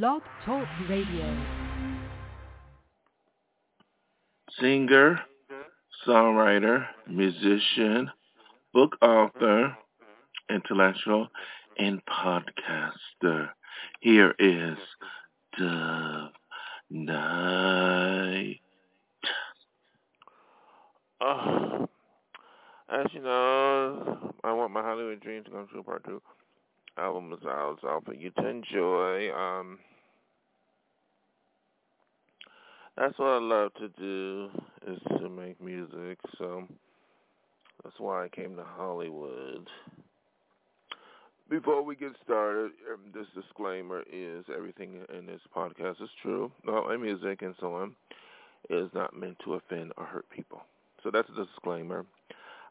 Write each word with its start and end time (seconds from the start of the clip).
Blog 0.00 0.22
Talk 0.46 0.66
Radio. 0.88 1.36
Singer, 4.58 5.20
songwriter, 6.08 6.86
musician, 7.06 8.10
book 8.72 8.96
author, 9.02 9.76
intellectual, 10.48 11.28
and 11.78 12.00
podcaster. 12.06 13.50
Here 14.00 14.34
is 14.38 14.78
Dove 15.58 16.30
Night. 16.88 18.60
Uh, 21.20 21.84
as 22.88 23.06
you 23.12 23.20
know, 23.20 24.32
I 24.42 24.54
want 24.54 24.72
my 24.72 24.80
Hollywood 24.80 25.20
dreams 25.20 25.44
to 25.44 25.50
come 25.50 25.68
true. 25.70 25.82
Part 25.82 26.06
two 26.06 26.22
album 26.98 27.32
is 27.32 27.44
out. 27.46 27.74
It's 27.74 27.84
out 27.84 28.04
for 28.04 28.14
you 28.14 28.30
to 28.30 28.46
enjoy. 28.46 29.32
Um, 29.32 29.78
that's 32.96 33.18
what 33.18 33.26
I 33.26 33.38
love 33.38 33.72
to 33.74 33.88
do 33.88 34.50
is 34.86 34.98
to 35.18 35.28
make 35.28 35.60
music. 35.62 36.18
So 36.38 36.64
that's 37.82 37.98
why 37.98 38.24
I 38.24 38.28
came 38.28 38.56
to 38.56 38.64
Hollywood. 38.64 39.68
Before 41.48 41.82
we 41.82 41.96
get 41.96 42.12
started, 42.24 42.70
um, 42.92 43.00
this 43.12 43.26
disclaimer 43.34 44.02
is 44.10 44.44
everything 44.54 45.00
in 45.16 45.26
this 45.26 45.40
podcast 45.54 46.02
is 46.02 46.08
true. 46.22 46.50
All 46.66 46.84
my 46.88 46.96
music 46.96 47.42
and 47.42 47.54
so 47.60 47.74
on 47.74 47.94
is 48.70 48.88
not 48.94 49.14
meant 49.14 49.36
to 49.44 49.54
offend 49.54 49.92
or 49.96 50.04
hurt 50.04 50.24
people. 50.30 50.62
So 51.02 51.10
that's 51.10 51.28
a 51.28 51.44
disclaimer. 51.44 52.06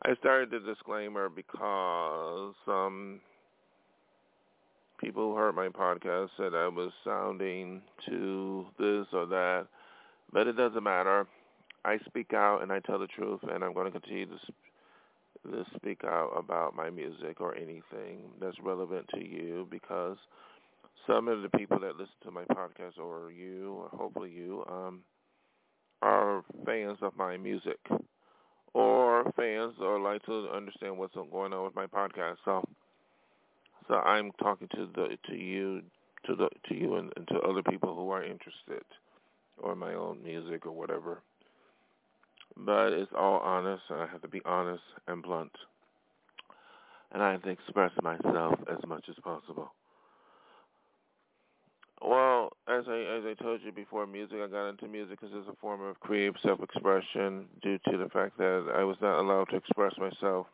I 0.04 0.16
started 0.16 0.50
the 0.50 0.60
disclaimer 0.60 1.30
because 1.30 2.56
um, 2.68 3.20
people 5.02 5.32
who 5.32 5.36
heard 5.36 5.56
my 5.56 5.70
podcast 5.70 6.30
said 6.38 6.54
I 6.54 6.68
was 6.68 6.92
sounding 7.04 7.82
to 8.08 8.66
this 8.80 9.08
or 9.12 9.26
that, 9.28 9.68
but 10.32 10.48
it 10.48 10.56
doesn't 10.56 10.84
matter. 10.84 11.28
I 11.84 11.98
speak 12.06 12.34
out 12.34 12.62
and 12.62 12.72
I 12.72 12.80
tell 12.80 13.00
the 13.00 13.08
truth, 13.08 13.40
and 13.52 13.64
I'm 13.64 13.74
going 13.74 13.92
to 13.92 14.00
continue 14.00 14.28
to, 14.28 14.38
sp- 14.46 15.52
to 15.52 15.66
speak 15.76 16.04
out 16.04 16.32
about 16.38 16.76
my 16.76 16.90
music 16.90 17.42
or 17.42 17.56
anything 17.56 18.20
that's 18.40 18.58
relevant 18.64 19.08
to 19.16 19.20
you 19.20 19.68
because 19.72 20.18
some 21.08 21.28
of 21.28 21.42
the 21.42 21.50
people 21.58 21.80
that 21.80 21.96
listen 21.98 22.14
to 22.24 22.32
my 22.32 22.44
podcast, 22.46 23.00
or 23.00 23.32
you, 23.32 23.74
or 23.74 23.90
hopefully 23.98 24.30
you, 24.30 24.64
um, 24.70 25.02
are 26.04 26.44
fans 26.66 26.98
of 27.02 27.16
my 27.16 27.38
music 27.38 27.80
or 28.74 29.32
fans 29.36 29.74
or 29.82 30.00
like 30.00 30.24
to 30.26 30.48
understand 30.50 30.98
what's 30.98 31.14
going 31.14 31.54
on 31.54 31.66
with 31.66 31.76
my 31.76 31.86
podcast. 31.86 32.38
So, 32.46 32.64
so 33.88 33.96
I'm 33.96 34.32
talking 34.42 34.68
to 34.76 34.88
the 34.96 35.18
to 35.30 35.36
you 35.36 35.82
to 36.26 36.36
the 36.36 36.50
to 36.70 36.76
you 36.76 36.96
and, 36.96 37.12
and 37.16 37.28
to 37.30 37.40
other 37.40 37.64
people 37.64 37.96
who 37.96 38.10
are 38.12 38.24
interested 38.24 38.84
or 39.58 39.76
my 39.76 39.94
own 39.94 40.24
music 40.24 40.66
or 40.66 40.72
whatever. 40.72 41.22
But 42.58 42.94
it's 42.94 43.12
all 43.18 43.40
honest, 43.40 43.84
and 43.90 44.02
I 44.02 44.08
have 44.08 44.22
to 44.22 44.28
be 44.28 44.42
honest 44.46 44.84
and 45.08 45.24
blunt. 45.24 45.52
And 47.12 47.22
I 47.22 47.32
have 47.32 47.44
to 47.44 47.50
express 47.50 47.92
myself 48.02 48.56
as 48.72 48.80
much 48.88 49.06
as 49.10 49.16
possible. 49.24 49.74
Well, 52.02 52.54
as 52.68 52.86
I 52.88 53.00
as 53.00 53.24
I 53.26 53.36
told 53.42 53.62
you 53.64 53.72
before, 53.72 54.08
music 54.08 54.40
I 54.44 54.48
got 54.48 54.70
into 54.70 54.88
music 54.88 55.20
because 55.22 55.36
it's 55.36 55.48
a 55.48 55.62
form 55.62 55.82
of 55.82 56.00
creative 56.00 56.36
self-expression 56.44 57.46
due 57.62 57.78
to 57.90 57.98
the 57.98 58.10
fact 58.10 58.38
that 58.38 58.74
I 58.76 58.84
was 58.84 58.98
not 59.02 59.20
allowed 59.20 59.50
to 59.50 59.58
express 59.58 59.94
myself 59.98 60.48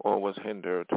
or 0.00 0.20
was 0.20 0.36
hindered 0.44 0.88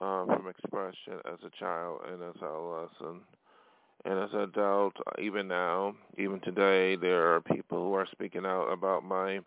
uh, 0.00 0.26
from 0.26 0.48
expression 0.48 1.20
as 1.26 1.38
a 1.44 1.50
child 1.58 2.00
and 2.10 2.22
as 2.22 2.34
an 2.40 2.48
adolescent. 2.48 3.22
And 4.04 4.18
as 4.18 4.30
an 4.32 4.40
adult, 4.40 4.94
even 5.20 5.48
now, 5.48 5.94
even 6.18 6.40
today, 6.40 6.96
there 6.96 7.34
are 7.34 7.40
people 7.40 7.78
who 7.78 7.94
are 7.94 8.06
speaking 8.12 8.44
out 8.44 8.66
about 8.66 9.02
my 9.02 9.40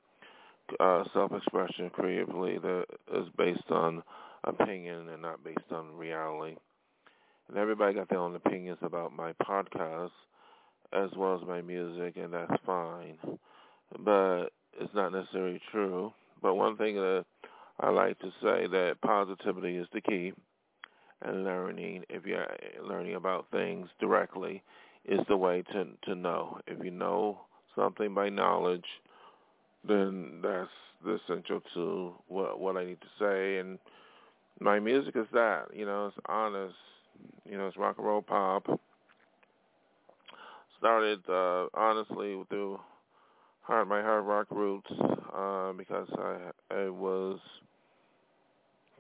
uh, 0.80 1.04
self-expression 1.14 1.92
creatively 1.92 2.58
that 2.58 2.86
is 3.14 3.27
based 3.38 3.70
on 3.70 4.02
opinion 4.44 5.10
and 5.10 5.22
not 5.22 5.44
based 5.44 5.72
on 5.72 5.95
reality. 5.95 6.55
And 7.48 7.58
everybody 7.58 7.93
got 7.93 8.10
their 8.10 8.20
own 8.20 8.36
opinions 8.36 8.80
about 8.82 9.16
my 9.16 9.33
podcast 9.33 10.11
as 10.93 11.10
well 11.16 11.36
as 11.39 11.48
my 11.48 11.61
music, 11.61 12.16
and 12.17 12.33
that's 12.33 12.52
fine. 12.66 13.17
But 13.99 14.48
it's 14.80 14.93
not 14.93 15.11
necessarily 15.11 15.61
true. 15.72 16.14
But 16.42 16.55
one 16.55 16.77
thing 16.77 16.95
that 16.95 17.26
I 17.80 17.89
like 17.89 18.20
to 18.20 18.32
say 18.42 18.67
that 18.67 18.98
positivity 19.02 19.77
is 19.77 19.88
the 19.93 20.02
key, 20.02 20.33
and 21.21 21.43
learning, 21.43 22.04
if 22.10 22.26
you're 22.26 22.48
learning 22.83 23.15
about 23.15 23.45
things 23.52 23.88
directly, 23.99 24.64
is 25.05 25.20
the 25.27 25.38
way 25.38 25.64
to 25.73 25.87
to 26.04 26.16
know. 26.16 26.60
If 26.67 26.83
you 26.83 26.92
know 26.92 27.42
something 27.76 28.14
by 28.14 28.30
knowledge, 28.30 28.86
then 29.87 30.39
that's 30.42 30.70
the 31.05 31.20
essential 31.26 31.61
to 31.76 32.14
what 32.27 32.60
what 32.60 32.77
I 32.77 32.86
need 32.86 33.02
to 33.02 33.08
say. 33.20 33.58
And 33.60 33.80
my 34.60 34.80
music 34.80 35.16
is 35.16 35.27
that, 35.33 35.66
you 35.73 35.86
know, 35.86 36.08
it's 36.08 36.17
honest 36.27 36.76
you 37.49 37.58
know, 37.58 37.67
it's 37.67 37.77
rock 37.77 37.98
and 37.98 38.05
roll 38.08 38.21
pop. 38.21 38.66
Started 40.80 41.20
uh, 41.27 41.67
honestly 41.73 42.39
through 42.49 42.80
hard 43.61 43.87
my 43.87 44.02
hard 44.02 44.26
rock 44.26 44.48
roots 44.52 44.89
uh, 45.36 45.73
because 45.73 46.08
I 46.17 46.52
I 46.71 46.89
was 46.89 47.39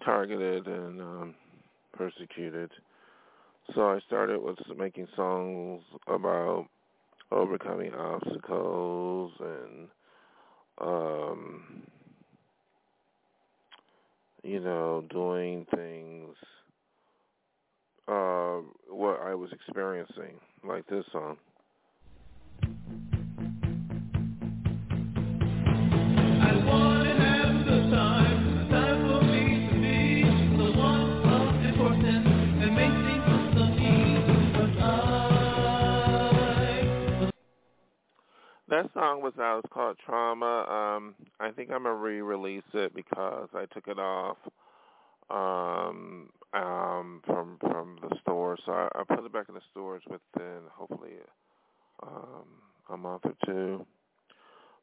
targeted 0.03 0.67
and 0.67 1.01
um, 1.01 1.35
persecuted. 1.93 2.71
So 3.75 3.81
I 3.81 3.99
started 4.07 4.41
with 4.41 4.57
making 4.77 5.07
songs 5.15 5.83
about 6.07 6.67
overcoming 7.31 7.93
obstacles 7.93 9.33
and 9.41 9.87
um 10.79 11.83
you 14.43 14.61
know 14.61 15.03
doing 15.09 15.65
things 15.75 16.35
uh, 18.07 18.59
what 18.89 19.19
I 19.21 19.35
was 19.35 19.49
experiencing, 19.51 20.39
like 20.63 20.87
this 20.87 21.03
song. 21.11 21.37
That 38.69 38.89
song 38.93 39.21
was 39.21 39.33
out. 39.39 39.61
It's 39.63 39.73
called 39.73 39.97
Trauma. 40.05 40.65
Um, 40.67 41.15
I 41.39 41.51
think 41.51 41.71
I'm 41.71 41.83
gonna 41.83 41.95
re-release 41.95 42.63
it 42.73 42.93
because 42.93 43.47
I 43.53 43.65
took 43.73 43.87
it 43.87 43.97
off 43.97 44.37
um, 45.29 46.29
um, 46.53 47.21
from 47.25 47.57
from 47.61 47.97
the 48.01 48.15
store. 48.21 48.57
So 48.65 48.73
I, 48.73 48.89
I 48.93 49.03
put 49.03 49.25
it 49.25 49.31
back 49.31 49.47
in 49.47 49.55
the 49.55 49.61
stores 49.71 50.03
within 50.09 50.61
hopefully 50.73 51.13
um, 52.03 52.45
a 52.89 52.97
month 52.97 53.23
or 53.25 53.35
two. 53.45 53.85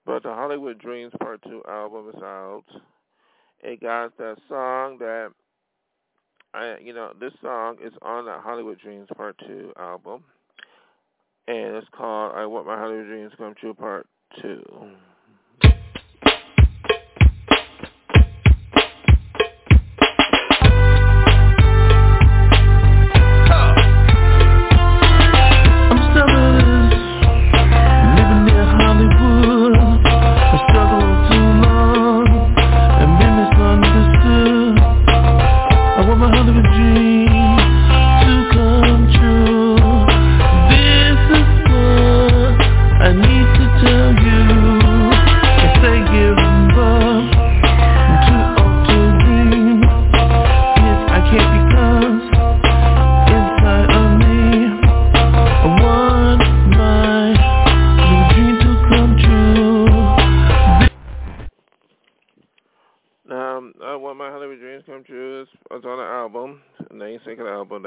But 0.07 0.23
the 0.23 0.31
Hollywood 0.31 0.79
Dreams 0.79 1.13
Part 1.21 1.43
Two 1.43 1.63
album 1.69 2.11
is 2.15 2.23
out. 2.23 2.65
It 3.63 3.81
got 3.81 4.17
that 4.19 4.37
song 4.49 4.99
that 4.99 5.31
I, 6.55 6.77
you 6.83 6.93
know, 6.95 7.13
this 7.19 7.33
song 7.43 7.77
is 7.83 7.93
on 8.03 8.27
the 8.27 8.39
Hollywood 8.39 8.79
Dreams 8.81 9.09
Part 9.17 9.37
Two 9.47 9.73
album, 9.79 10.25
and 11.47 11.77
it's 11.77 11.89
called 11.97 12.33
"I 12.35 12.47
Want 12.47 12.67
My 12.67 12.79
Hollywood 12.79 13.07
Dreams 13.07 13.33
Come 13.37 13.55
True 13.59 13.75
Part 13.75 14.07
2. 14.43 14.63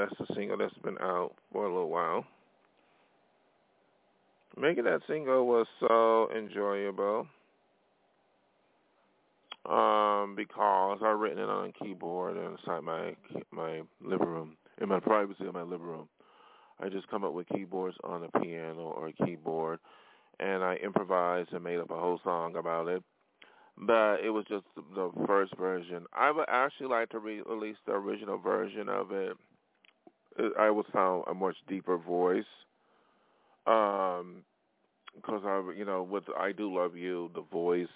That's 0.08 0.28
the 0.30 0.34
single 0.34 0.56
that's 0.56 0.74
been 0.78 0.98
out 1.00 1.32
for 1.52 1.64
a 1.64 1.68
little 1.68 1.90
while. 1.90 2.24
making 4.56 4.84
that 4.84 5.00
single 5.08 5.46
was 5.46 5.66
so 5.80 6.30
enjoyable 6.36 7.26
um, 9.68 10.34
because 10.36 10.98
I've 11.04 11.18
written 11.18 11.38
it 11.38 11.48
on 11.48 11.70
a 11.70 11.84
keyboard 11.84 12.36
inside 12.36 12.80
my 12.80 13.14
my 13.50 13.82
living 14.02 14.26
room, 14.26 14.56
in 14.80 14.88
my 14.88 15.00
privacy 15.00 15.46
of 15.46 15.54
my 15.54 15.62
living 15.62 15.86
room. 15.86 16.08
I 16.80 16.88
just 16.88 17.08
come 17.08 17.24
up 17.24 17.32
with 17.32 17.48
keyboards 17.48 17.96
on 18.04 18.24
a 18.24 18.40
piano 18.40 18.94
or 18.96 19.08
a 19.08 19.26
keyboard, 19.26 19.80
and 20.40 20.62
I 20.62 20.76
improvised 20.76 21.52
and 21.52 21.64
made 21.64 21.78
up 21.80 21.90
a 21.90 21.98
whole 21.98 22.20
song 22.24 22.56
about 22.56 22.88
it. 22.88 23.02
But 23.76 24.16
it 24.24 24.30
was 24.30 24.44
just 24.48 24.64
the 24.94 25.10
first 25.26 25.56
version. 25.56 26.06
I 26.12 26.30
would 26.30 26.46
actually 26.48 26.88
like 26.88 27.10
to 27.10 27.18
re- 27.18 27.42
release 27.42 27.76
the 27.86 27.92
original 27.92 28.38
version 28.38 28.88
of 28.88 29.12
it. 29.12 29.36
I 30.58 30.70
would 30.70 30.86
sound 30.92 31.24
a 31.28 31.34
much 31.34 31.56
deeper 31.68 31.96
voice. 31.96 32.44
Um, 33.66 34.42
because 35.16 35.42
I, 35.44 35.72
you 35.76 35.84
know, 35.84 36.02
with 36.02 36.24
"I 36.38 36.52
Do 36.52 36.74
Love 36.74 36.96
You," 36.96 37.30
the 37.34 37.42
voice, 37.42 37.86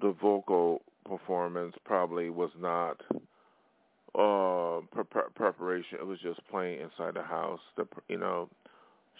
the 0.00 0.12
vocal 0.20 0.82
performance 1.06 1.74
probably 1.84 2.30
was 2.30 2.50
not 2.58 3.00
uh 4.14 4.80
pre- 4.90 5.22
preparation. 5.34 5.98
It 6.00 6.06
was 6.06 6.18
just 6.20 6.40
playing 6.50 6.80
inside 6.80 7.14
the 7.14 7.22
house. 7.22 7.60
The 7.76 7.86
you 8.08 8.18
know 8.18 8.48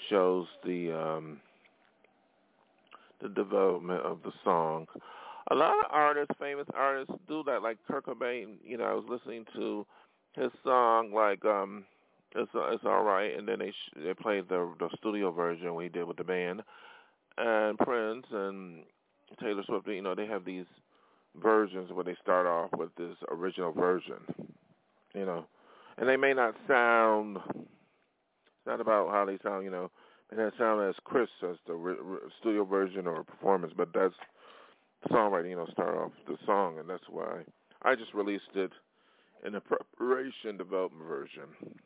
shows 0.09 0.47
the 0.65 0.93
um 0.93 1.41
the 3.23 3.29
development 3.29 4.03
of 4.03 4.23
the 4.23 4.33
song. 4.45 4.87
A 5.51 5.55
lot 5.55 5.73
of 5.73 5.91
artists, 5.91 6.35
famous 6.39 6.67
artists, 6.75 7.15
do 7.29 7.43
that. 7.45 7.63
Like 7.63 7.79
Kurt 7.89 8.07
Cobain, 8.07 8.57
you 8.65 8.77
know, 8.77 8.85
I 8.85 8.95
was 8.95 9.05
listening 9.09 9.45
to 9.57 9.87
his 10.35 10.51
song 10.65 11.13
like 11.13 11.45
um 11.45 11.85
it's 12.35 12.51
it's 12.55 12.85
all 12.85 13.03
right, 13.03 13.37
and 13.37 13.49
then 13.49 13.59
they 13.59 13.71
sh- 13.71 13.99
they 14.05 14.15
played 14.15 14.49
the 14.49 14.73
the 14.79 14.89
studio 14.99 15.31
version 15.33 15.75
we 15.75 15.89
did 15.89 16.05
with 16.05 16.17
the 16.17 16.25
band, 16.25 16.63
and 17.37 17.77
Prince 17.79 18.27
and 18.31 18.85
Taylor 19.41 19.63
Swift. 19.67 19.89
You 19.89 20.03
know, 20.03 20.15
they 20.15 20.27
have 20.27 20.45
these 20.45 20.67
versions 21.43 21.91
where 21.93 22.05
they 22.05 22.17
start 22.23 22.47
off 22.47 22.71
with 22.79 22.95
this 22.97 23.17
original 23.31 23.73
version. 23.73 24.19
You 25.15 25.27
know, 25.27 25.45
and 25.99 26.09
they 26.09 26.17
may 26.17 26.33
not 26.33 26.55
sound. 26.69 27.39
It's 27.49 28.67
not 28.67 28.81
about 28.81 29.11
how 29.11 29.25
they 29.25 29.39
sound. 29.43 29.65
You 29.65 29.71
know, 29.71 29.91
may 30.31 30.41
not 30.41 30.53
sound 30.57 30.89
as 30.89 30.95
crisp 31.03 31.33
as 31.43 31.57
the 31.67 31.75
re- 31.75 31.97
re- 32.01 32.19
studio 32.39 32.65
version 32.65 33.09
or 33.09 33.25
performance, 33.25 33.73
but 33.77 33.89
that's 33.93 34.15
the 35.03 35.09
songwriting. 35.09 35.51
You 35.51 35.57
know, 35.57 35.67
start 35.73 35.97
off 35.97 36.13
the 36.29 36.37
song, 36.47 36.79
and 36.79 36.89
that's 36.89 37.09
why 37.11 37.41
I 37.83 37.97
just 37.97 38.15
released 38.15 38.55
it 38.55 38.71
in 39.45 39.53
the 39.53 39.61
preparation 39.61 40.57
development 40.57 41.07
version. 41.09 41.77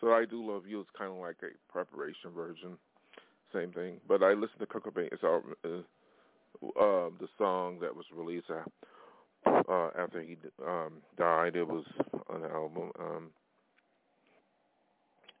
So 0.00 0.12
I 0.12 0.24
do 0.24 0.44
love 0.44 0.66
you. 0.66 0.80
It's 0.80 0.90
kind 0.96 1.10
of 1.10 1.18
like 1.18 1.36
a 1.42 1.72
preparation 1.72 2.30
version, 2.34 2.76
same 3.52 3.72
thing. 3.72 4.00
But 4.06 4.22
I 4.22 4.32
listened 4.32 4.60
to 4.60 4.66
Kurt 4.66 4.84
Cobain. 4.84 5.08
It's 5.12 5.22
all, 5.22 5.42
uh, 5.64 5.68
uh, 6.78 7.10
the 7.18 7.28
song 7.38 7.78
that 7.80 7.94
was 7.94 8.04
released 8.14 8.46
uh, 8.50 8.64
uh, 9.68 9.90
after 9.98 10.20
he 10.20 10.36
um, 10.66 10.94
died. 11.16 11.56
It 11.56 11.66
was 11.66 11.84
an 12.30 12.44
album 12.44 12.90
um, 13.00 13.30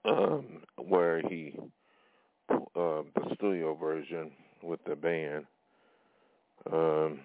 um, 0.04 0.44
where 0.76 1.20
he 1.28 1.54
uh, 2.48 3.02
the 3.14 3.34
studio 3.34 3.74
version 3.74 4.30
with 4.62 4.80
the 4.84 4.94
band. 4.94 5.44
Um, 6.72 7.20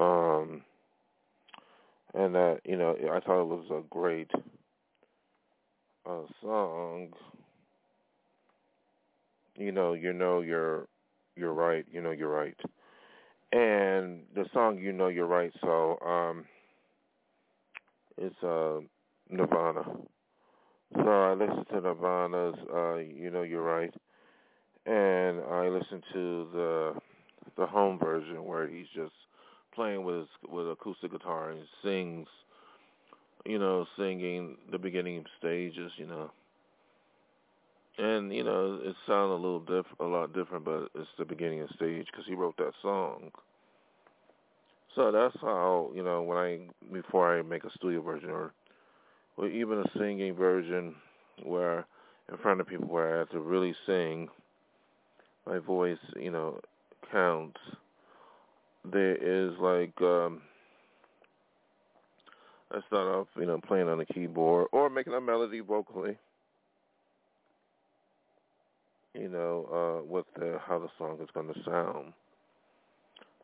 um, 0.00 0.62
and 2.34 2.54
that 2.54 2.60
you 2.64 2.76
know 2.76 2.96
I 3.12 3.20
thought 3.20 3.42
it 3.42 3.46
was 3.46 3.66
a 3.70 3.82
great 3.90 4.30
uh, 6.06 6.22
song. 6.42 7.12
You 9.56 9.72
know, 9.72 9.92
you 9.92 10.12
know 10.12 10.40
you're 10.40 10.86
you're 11.36 11.52
right. 11.52 11.84
You 11.90 12.02
know 12.02 12.10
you're 12.10 12.30
right. 12.30 12.56
And 13.52 14.22
the 14.34 14.46
song 14.52 14.78
"You 14.78 14.92
Know 14.92 15.08
You're 15.08 15.26
Right," 15.26 15.52
so 15.60 15.98
um, 16.00 16.44
it's 18.18 18.42
uh, 18.42 18.80
Nirvana. 19.30 19.84
So 20.94 21.08
I 21.08 21.34
listened 21.34 21.66
to 21.70 21.80
Nirvana's 21.80 22.56
uh, 22.72 22.96
"You 22.96 23.30
Know 23.30 23.42
You're 23.42 23.62
Right," 23.62 23.94
and 24.86 25.40
I 25.40 25.68
listened 25.68 26.02
to 26.12 26.48
the 26.52 26.92
the 27.56 27.66
home 27.66 27.98
version 27.98 28.44
where 28.44 28.66
he's 28.66 28.86
just 28.94 29.12
playing 29.74 30.04
with 30.04 30.26
with 30.48 30.70
acoustic 30.70 31.12
guitar 31.12 31.50
and 31.50 31.62
sings, 31.82 32.28
you 33.44 33.58
know, 33.58 33.86
singing 33.96 34.56
the 34.70 34.78
beginning 34.78 35.24
stages, 35.38 35.92
you 35.96 36.06
know. 36.06 36.30
And 37.98 38.32
you 38.34 38.42
know, 38.42 38.80
it 38.82 38.96
sounds 39.06 39.30
a 39.30 39.34
little 39.34 39.60
diff, 39.60 39.86
a 40.00 40.04
lot 40.04 40.32
different, 40.32 40.64
but 40.64 40.88
it's 40.94 41.08
the 41.18 41.24
beginning 41.24 41.60
of 41.60 41.68
stage 41.70 42.06
because 42.10 42.26
he 42.26 42.34
wrote 42.34 42.56
that 42.58 42.72
song. 42.82 43.30
So 44.94 45.10
that's 45.10 45.36
how 45.40 45.90
you 45.94 46.02
know 46.02 46.22
when 46.22 46.38
I 46.38 46.58
before 46.92 47.38
I 47.38 47.42
make 47.42 47.64
a 47.64 47.70
studio 47.76 48.00
version 48.00 48.30
or 48.30 48.52
or 49.36 49.48
even 49.48 49.78
a 49.78 49.98
singing 49.98 50.34
version 50.34 50.94
where 51.42 51.86
in 52.30 52.38
front 52.38 52.60
of 52.60 52.66
people 52.66 52.86
where 52.86 53.16
I 53.16 53.18
have 53.18 53.30
to 53.30 53.40
really 53.40 53.74
sing, 53.86 54.28
my 55.46 55.58
voice, 55.58 55.98
you 56.16 56.30
know, 56.30 56.60
counts 57.12 57.58
there 58.92 59.16
is 59.16 59.52
like 59.58 60.00
um 60.02 60.42
I 62.70 62.80
start 62.88 63.06
off, 63.14 63.28
you 63.36 63.46
know, 63.46 63.60
playing 63.66 63.88
on 63.88 63.98
the 63.98 64.06
keyboard 64.06 64.68
or 64.72 64.90
making 64.90 65.12
a 65.14 65.20
melody 65.20 65.60
vocally. 65.60 66.18
You 69.14 69.28
know, 69.28 70.02
uh 70.02 70.06
with 70.06 70.26
the 70.36 70.58
how 70.66 70.78
the 70.78 70.88
song 70.98 71.18
is 71.22 71.28
gonna 71.34 71.54
sound. 71.64 72.12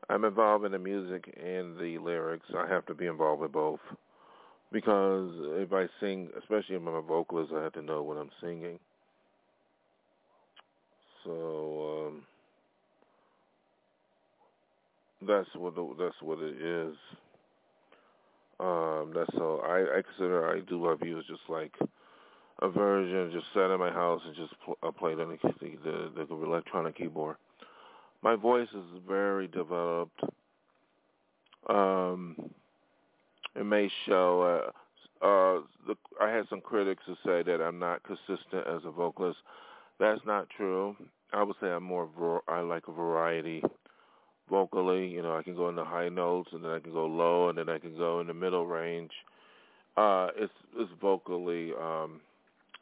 I'm 0.09 0.25
involved 0.25 0.65
in 0.65 0.73
the 0.73 0.79
music 0.79 1.33
and 1.37 1.77
the 1.77 1.99
lyrics. 1.99 2.47
I 2.57 2.67
have 2.67 2.85
to 2.87 2.95
be 2.95 3.07
involved 3.07 3.43
with 3.43 3.53
both. 3.53 3.81
Because 4.73 5.31
if 5.61 5.73
I 5.73 5.87
sing, 6.01 6.31
especially 6.39 6.77
if 6.77 6.83
I'm 6.83 6.89
a 6.89 7.03
vocalist, 7.03 7.53
I 7.55 7.63
have 7.63 7.73
to 7.75 7.83
know 7.83 8.03
what 8.03 8.17
I'm 8.17 8.31
singing. 8.41 8.79
So, 11.25 12.07
um 12.09 12.23
that's 15.27 15.49
what 15.55 15.75
the, 15.75 15.95
that's 15.99 16.21
what 16.23 16.39
it 16.41 16.61
is. 16.61 16.95
Um, 18.59 19.13
that's 19.15 19.31
so 19.37 19.61
I, 19.65 19.99
I 19.99 20.03
consider 20.03 20.49
I 20.51 20.61
do 20.61 20.85
love 20.85 20.99
you 21.03 21.23
just 21.29 21.49
like 21.49 21.73
a 22.61 22.69
version 22.69 23.31
just 23.33 23.47
sat 23.55 23.71
in 23.71 23.79
my 23.79 23.91
house 23.91 24.21
and 24.27 24.37
just 24.37 24.53
pl- 24.65 24.79
I 24.83 24.91
played 24.97 25.19
on 25.19 25.39
the, 25.43 26.11
the 26.15 26.27
the 26.27 26.35
electronic 26.35 26.97
keyboard. 26.97 27.37
My 28.23 28.37
voice 28.37 28.69
is 28.75 28.85
very 29.09 29.47
developed. 29.47 30.21
Um, 31.69 32.37
it 33.57 33.65
may 33.65 33.91
show. 34.07 34.43
Uh, 35.23 35.25
uh, 35.25 35.61
the, 35.87 35.95
I 36.21 36.31
had 36.31 36.47
some 36.49 36.61
critics 36.61 37.03
who 37.07 37.15
say 37.25 37.43
that 37.43 37.63
I'm 37.63 37.79
not 37.79 38.03
consistent 38.03 38.67
as 38.67 38.83
a 38.85 38.91
vocalist. 38.91 39.39
That's 39.99 40.21
not 40.27 40.49
true. 40.55 40.97
I 41.33 41.43
would 41.43 41.57
say 41.61 41.69
I'm 41.69 41.85
more. 41.85 42.43
I 42.49 42.61
like 42.61 42.89
a 42.89 42.93
variety 42.93 43.63
vocally. 44.51 45.07
You 45.07 45.23
know, 45.23 45.37
I 45.37 45.43
can 45.43 45.55
go 45.55 45.69
in 45.69 45.77
the 45.77 45.85
high 45.85 46.09
notes, 46.09 46.51
and 46.53 46.65
then 46.65 46.73
I 46.73 46.81
can 46.81 46.93
go 46.93 47.07
low, 47.07 47.49
and 47.49 47.57
then 47.57 47.69
I 47.69 47.79
can 47.79 47.97
go 47.97 48.21
in 48.21 48.27
the 48.27 48.35
middle 48.35 48.67
range. 48.67 49.13
Uh, 49.97 50.29
it's 50.37 50.53
it's 50.77 50.91
vocally 51.01 51.73
um, 51.81 52.21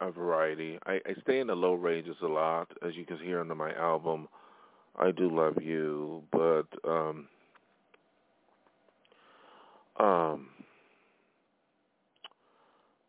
a 0.01 0.11
variety. 0.11 0.79
I, 0.85 0.95
I 1.05 1.13
stay 1.21 1.39
in 1.39 1.47
the 1.47 1.55
low 1.55 1.73
ranges 1.73 2.15
a 2.21 2.27
lot, 2.27 2.71
as 2.85 2.95
you 2.95 3.05
can 3.05 3.17
hear 3.17 3.39
on 3.39 3.55
my 3.55 3.73
album. 3.73 4.27
I 4.97 5.11
do 5.11 5.29
love 5.33 5.61
you, 5.61 6.23
but 6.31 6.67
um, 6.83 7.27
um, 9.99 10.47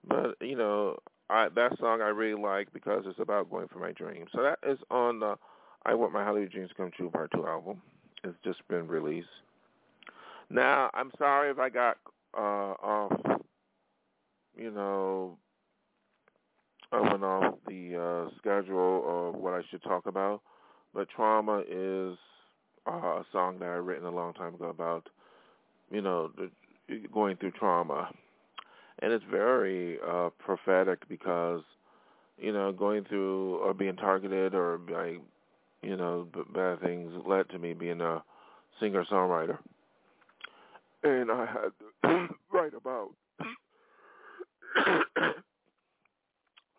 but 0.06 0.36
you 0.40 0.56
know, 0.56 0.98
I 1.28 1.48
that 1.54 1.78
song 1.78 2.00
I 2.00 2.08
really 2.08 2.40
like 2.40 2.72
because 2.72 3.04
it's 3.06 3.18
about 3.18 3.50
going 3.50 3.68
for 3.68 3.78
my 3.78 3.92
dreams. 3.92 4.28
So 4.34 4.42
that 4.42 4.58
is 4.68 4.78
on 4.90 5.20
the 5.20 5.36
I 5.84 5.94
Want 5.94 6.12
My 6.12 6.24
Hollywood 6.24 6.52
Dreams 6.52 6.70
Come 6.76 6.90
True 6.96 7.10
Part 7.10 7.30
Two 7.32 7.46
album. 7.46 7.80
It's 8.24 8.36
just 8.44 8.66
been 8.68 8.86
released. 8.86 9.28
Now, 10.50 10.90
I'm 10.94 11.10
sorry 11.16 11.50
if 11.50 11.58
I 11.58 11.68
got 11.68 11.96
uh, 12.36 12.40
off, 12.40 13.40
you 14.56 14.70
know, 14.70 15.38
I 16.92 17.00
went 17.00 17.22
off 17.22 17.54
the 17.66 18.28
uh, 18.28 18.30
schedule 18.38 19.04
of 19.06 19.40
what 19.40 19.54
I 19.54 19.62
should 19.70 19.82
talk 19.82 20.06
about, 20.06 20.42
but 20.92 21.08
Trauma 21.08 21.62
is 21.70 22.18
uh, 22.86 23.20
a 23.20 23.24
song 23.32 23.58
that 23.60 23.66
I 23.66 23.76
written 23.76 24.06
a 24.06 24.10
long 24.10 24.34
time 24.34 24.54
ago 24.54 24.66
about, 24.66 25.08
you 25.90 26.02
know, 26.02 26.30
going 27.12 27.36
through 27.36 27.52
trauma. 27.52 28.10
And 29.02 29.12
it's 29.12 29.24
very 29.30 29.98
uh, 30.06 30.30
prophetic 30.38 31.08
because, 31.08 31.62
you 32.38 32.52
know, 32.52 32.72
going 32.72 33.04
through 33.04 33.56
or 33.58 33.72
being 33.72 33.96
targeted 33.96 34.54
or 34.54 34.78
by 34.78 35.18
you 35.82 35.96
know, 35.96 36.28
bad 36.54 36.80
things 36.80 37.12
led 37.26 37.48
to 37.50 37.58
me 37.58 37.72
being 37.72 38.00
a 38.00 38.22
singer-songwriter. 38.80 39.58
And 41.02 41.30
I 41.30 41.46
had 41.46 41.70
to 42.02 42.28
write 42.52 42.74
about 42.74 43.10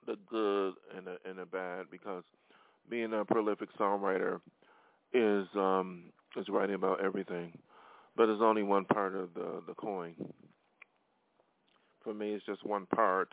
the 0.05 0.15
good 0.29 0.73
and 0.95 1.07
the, 1.07 1.17
and 1.25 1.39
the 1.39 1.45
bad 1.45 1.85
because 1.89 2.23
being 2.89 3.13
a 3.13 3.25
prolific 3.25 3.69
songwriter 3.79 4.39
is 5.13 5.47
um, 5.55 6.05
is 6.37 6.47
writing 6.49 6.75
about 6.75 7.03
everything, 7.03 7.57
but 8.15 8.29
it's 8.29 8.41
only 8.41 8.63
one 8.63 8.85
part 8.85 9.15
of 9.15 9.33
the 9.33 9.61
the 9.67 9.73
coin. 9.73 10.13
For 12.03 12.13
me, 12.13 12.33
it's 12.33 12.45
just 12.45 12.65
one 12.65 12.85
part. 12.87 13.29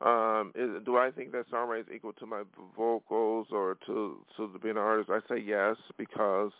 Um, 0.00 0.52
is, 0.54 0.70
do 0.84 0.96
I 0.96 1.10
think 1.10 1.32
that 1.32 1.50
songwriting 1.50 1.80
is 1.80 1.86
equal 1.94 2.14
to 2.14 2.26
my 2.26 2.42
vocals 2.76 3.48
or 3.52 3.76
to 3.86 4.18
to 4.36 4.58
being 4.62 4.76
an 4.76 4.78
artist? 4.78 5.10
I 5.10 5.20
say 5.28 5.40
yes 5.40 5.76
because 5.98 6.52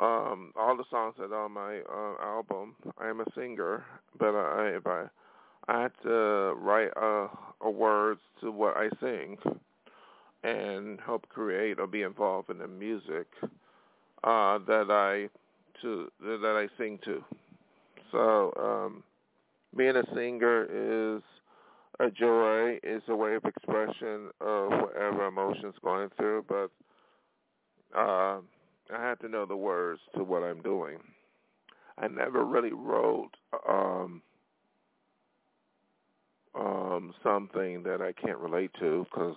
um, 0.00 0.52
all 0.56 0.76
the 0.76 0.84
songs 0.90 1.14
that 1.18 1.32
are 1.32 1.44
on 1.44 1.52
my 1.52 1.80
uh, 1.80 2.24
album, 2.24 2.76
I 2.98 3.08
am 3.08 3.20
a 3.20 3.24
singer, 3.34 3.84
but 4.18 4.34
I, 4.34 4.68
if 4.76 4.86
I 4.86 5.06
I 5.68 5.82
had 5.82 5.92
to 6.04 6.54
write 6.56 6.90
a, 6.96 7.28
a 7.60 7.70
words 7.70 8.20
to 8.40 8.50
what 8.50 8.76
I 8.76 8.88
sing 9.00 9.36
and 10.42 10.98
help 11.04 11.28
create 11.28 11.78
or 11.78 11.86
be 11.86 12.02
involved 12.02 12.48
in 12.48 12.58
the 12.58 12.68
music 12.68 13.26
uh, 14.24 14.58
that 14.66 14.86
I 14.90 15.28
to 15.82 16.10
that 16.20 16.68
I 16.68 16.82
sing 16.82 16.98
to. 17.04 17.22
So 18.10 18.52
um, 18.58 19.02
being 19.76 19.96
a 19.96 20.04
singer 20.14 20.64
is 20.64 21.22
a 22.00 22.10
joy, 22.10 22.78
is 22.82 23.02
a 23.08 23.16
way 23.16 23.34
of 23.34 23.44
expression 23.44 24.30
of 24.40 24.70
whatever 24.70 25.26
emotions 25.26 25.74
going 25.82 26.08
through, 26.16 26.44
but 26.48 26.70
uh, 27.96 28.40
I 28.94 29.00
have 29.02 29.18
to 29.20 29.28
know 29.28 29.46
the 29.46 29.56
words 29.56 30.00
to 30.16 30.22
what 30.22 30.42
I'm 30.42 30.62
doing. 30.62 30.98
I 31.98 32.06
never 32.06 32.44
really 32.44 32.72
wrote 32.72 33.30
um, 33.68 34.22
um, 36.58 37.12
something 37.22 37.82
that 37.82 38.00
I 38.00 38.12
can't 38.12 38.38
relate 38.38 38.70
to 38.80 39.04
because, 39.10 39.36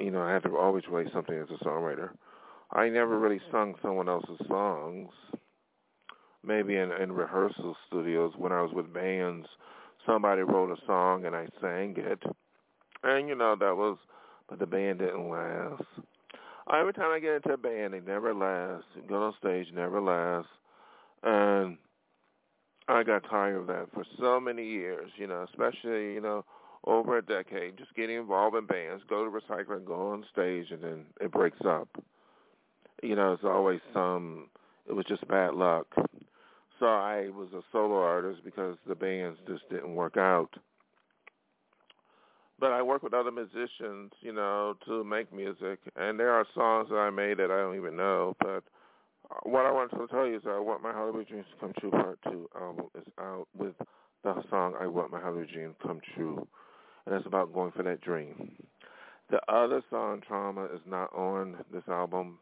you 0.00 0.10
know, 0.10 0.22
I 0.22 0.32
have 0.32 0.42
to 0.44 0.56
always 0.56 0.84
relate 0.90 1.12
something 1.12 1.36
as 1.36 1.48
a 1.50 1.64
songwriter. 1.64 2.10
I 2.72 2.88
never 2.88 3.18
really 3.18 3.40
sung 3.52 3.74
someone 3.80 4.08
else's 4.08 4.44
songs. 4.48 5.10
Maybe 6.44 6.76
in, 6.76 6.90
in 6.92 7.12
rehearsal 7.12 7.76
studios 7.86 8.32
when 8.36 8.52
I 8.52 8.62
was 8.62 8.72
with 8.72 8.92
bands, 8.92 9.46
somebody 10.06 10.42
wrote 10.42 10.70
a 10.70 10.86
song 10.86 11.24
and 11.24 11.34
I 11.34 11.46
sang 11.60 11.94
it, 11.96 12.22
and 13.02 13.28
you 13.28 13.34
know 13.34 13.56
that 13.58 13.76
was, 13.76 13.98
but 14.48 14.58
the 14.58 14.66
band 14.66 15.00
didn't 15.00 15.28
last. 15.28 15.82
Every 16.72 16.92
time 16.92 17.12
I 17.12 17.20
get 17.20 17.34
into 17.34 17.52
a 17.52 17.56
band, 17.56 17.94
they 17.94 18.00
never 18.00 18.34
last. 18.34 18.84
Go 19.08 19.22
on 19.22 19.34
stage, 19.38 19.66
never 19.74 20.00
last, 20.00 20.48
and 21.22 21.78
I 22.88 23.02
got 23.02 23.28
tired 23.28 23.56
of 23.56 23.66
that 23.68 23.88
for 23.92 24.04
so 24.18 24.40
many 24.40 24.66
years. 24.66 25.10
You 25.16 25.26
know, 25.26 25.46
especially 25.48 26.14
you 26.14 26.20
know 26.20 26.44
over 26.84 27.18
a 27.18 27.22
decade, 27.22 27.76
just 27.76 27.94
getting 27.94 28.16
involved 28.16 28.56
in 28.56 28.66
bands, 28.66 29.02
go 29.08 29.24
to 29.24 29.30
recycling, 29.30 29.84
go 29.84 30.12
on 30.12 30.24
stage, 30.32 30.66
and 30.70 30.82
then 30.82 31.06
it 31.20 31.32
breaks 31.32 31.60
up. 31.66 31.88
You 33.02 33.16
know, 33.16 33.32
it's 33.32 33.44
always 33.44 33.80
some. 33.92 34.48
It 34.88 34.92
was 34.92 35.04
just 35.06 35.26
bad 35.28 35.54
luck. 35.54 35.86
So 36.78 36.86
I 36.86 37.30
was 37.30 37.48
a 37.54 37.62
solo 37.72 37.96
artist 37.96 38.40
because 38.44 38.76
the 38.86 38.94
bands 38.94 39.38
just 39.46 39.68
didn't 39.70 39.94
work 39.94 40.16
out 40.16 40.50
but 42.58 42.72
I 42.72 42.82
work 42.82 43.02
with 43.02 43.14
other 43.14 43.30
musicians, 43.30 44.12
you 44.20 44.32
know, 44.32 44.74
to 44.86 45.04
make 45.04 45.32
music, 45.32 45.78
and 45.96 46.18
there 46.18 46.32
are 46.32 46.46
songs 46.54 46.88
that 46.90 46.96
I 46.96 47.10
made 47.10 47.38
that 47.38 47.50
I 47.50 47.58
don't 47.58 47.76
even 47.76 47.96
know. 47.96 48.34
But 48.40 48.64
uh, 49.30 49.40
what 49.44 49.66
I 49.66 49.70
want 49.70 49.90
to 49.90 50.06
tell 50.08 50.26
you 50.26 50.36
is, 50.36 50.42
I 50.46 50.58
want 50.58 50.82
my 50.82 50.92
Hollywood 50.92 51.28
dreams 51.28 51.46
to 51.52 51.60
come 51.60 51.74
true. 51.78 51.90
Part 51.90 52.18
two 52.24 52.48
album 52.58 52.86
is 52.96 53.06
out 53.20 53.46
with 53.56 53.74
the 54.24 54.42
song 54.50 54.74
"I 54.80 54.86
Want 54.86 55.10
My 55.12 55.20
Hollywood 55.20 55.50
Dream 55.52 55.74
to 55.80 55.86
Come 55.86 56.00
True," 56.14 56.46
and 57.04 57.14
it's 57.14 57.26
about 57.26 57.52
going 57.52 57.72
for 57.72 57.82
that 57.82 58.00
dream. 58.00 58.52
The 59.30 59.40
other 59.52 59.82
song, 59.90 60.22
"Trauma," 60.26 60.64
is 60.66 60.80
not 60.86 61.12
on 61.14 61.56
this 61.72 61.84
album. 61.88 62.38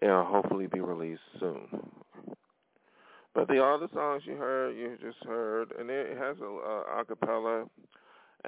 It'll 0.00 0.24
hopefully 0.24 0.66
be 0.66 0.80
released 0.80 1.22
soon. 1.40 1.66
But 3.36 3.48
the 3.48 3.62
other 3.62 3.86
songs 3.94 4.22
you 4.26 4.34
heard, 4.34 4.76
you 4.76 4.96
just 5.00 5.24
heard, 5.24 5.72
and 5.78 5.90
it 5.90 6.16
has 6.16 6.36
a, 6.40 6.44
a 6.44 7.04
acapella 7.04 7.68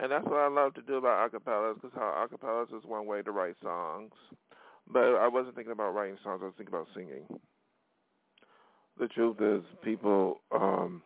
and 0.00 0.12
that's 0.12 0.24
what 0.24 0.38
I 0.38 0.48
love 0.48 0.74
to 0.74 0.82
do 0.82 0.94
about 0.94 1.32
acapellas, 1.32 1.74
because 1.74 1.90
how 1.94 2.26
acapellas 2.26 2.76
is 2.76 2.84
one 2.84 3.06
way 3.06 3.22
to 3.22 3.32
write 3.32 3.56
songs. 3.62 4.12
But 4.86 5.16
I 5.16 5.28
wasn't 5.28 5.56
thinking 5.56 5.72
about 5.72 5.94
writing 5.94 6.16
songs. 6.22 6.40
I 6.42 6.46
was 6.46 6.54
thinking 6.56 6.74
about 6.74 6.86
singing. 6.94 7.26
The 8.98 9.08
truth 9.08 9.36
is, 9.40 9.62
people 9.82 10.40
um, 10.52 11.02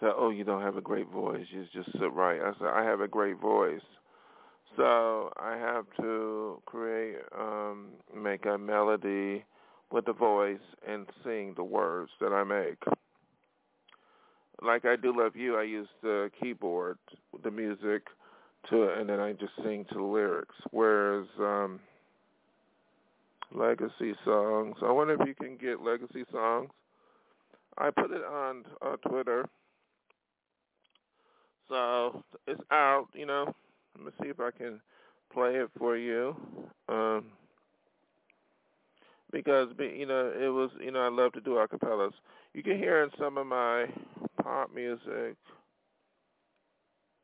say, 0.00 0.08
"Oh, 0.16 0.30
you 0.30 0.44
don't 0.44 0.62
have 0.62 0.76
a 0.76 0.80
great 0.80 1.08
voice. 1.10 1.44
You 1.50 1.64
just 1.72 1.92
sit 1.92 2.12
right." 2.12 2.40
I 2.40 2.52
said, 2.58 2.68
"I 2.68 2.84
have 2.84 3.00
a 3.00 3.08
great 3.08 3.38
voice." 3.38 3.80
So 4.76 5.32
I 5.36 5.56
have 5.56 5.84
to 6.00 6.62
create, 6.64 7.16
um, 7.38 7.88
make 8.16 8.46
a 8.46 8.56
melody 8.56 9.44
with 9.90 10.06
the 10.06 10.12
voice 10.12 10.58
and 10.86 11.06
sing 11.24 11.54
the 11.56 11.64
words 11.64 12.10
that 12.20 12.32
I 12.32 12.44
make 12.44 12.78
like 14.62 14.84
I 14.84 14.96
do 14.96 15.16
love 15.16 15.36
you, 15.36 15.56
I 15.56 15.62
use 15.62 15.88
the 16.02 16.30
keyboard, 16.40 16.98
the 17.42 17.50
music, 17.50 18.06
to 18.68 18.88
and 18.98 19.08
then 19.08 19.20
I 19.20 19.32
just 19.32 19.52
sing 19.62 19.86
to 19.90 19.94
the 19.94 20.02
lyrics. 20.02 20.54
Whereas 20.70 21.26
um, 21.38 21.80
legacy 23.54 24.14
songs, 24.24 24.76
I 24.82 24.90
wonder 24.92 25.14
if 25.14 25.26
you 25.26 25.34
can 25.34 25.56
get 25.56 25.80
legacy 25.80 26.24
songs. 26.30 26.70
I 27.78 27.90
put 27.90 28.10
it 28.10 28.22
on 28.22 28.64
uh, 28.82 28.96
Twitter, 29.08 29.48
so 31.68 32.22
it's 32.46 32.60
out. 32.70 33.06
You 33.14 33.26
know, 33.26 33.54
let 33.96 34.06
me 34.06 34.12
see 34.22 34.28
if 34.28 34.40
I 34.40 34.50
can 34.50 34.80
play 35.32 35.54
it 35.54 35.70
for 35.78 35.96
you. 35.96 36.36
Um, 36.88 37.26
because 39.32 39.68
you 39.78 40.06
know 40.06 40.32
it 40.34 40.48
was 40.48 40.70
you 40.82 40.90
know 40.90 41.00
I 41.00 41.08
love 41.08 41.32
to 41.32 41.40
do 41.40 41.52
acapellas. 41.52 42.12
You 42.54 42.62
can 42.62 42.76
hear 42.78 43.02
in 43.02 43.10
some 43.18 43.38
of 43.38 43.46
my 43.46 43.86
pop 44.42 44.74
music, 44.74 45.36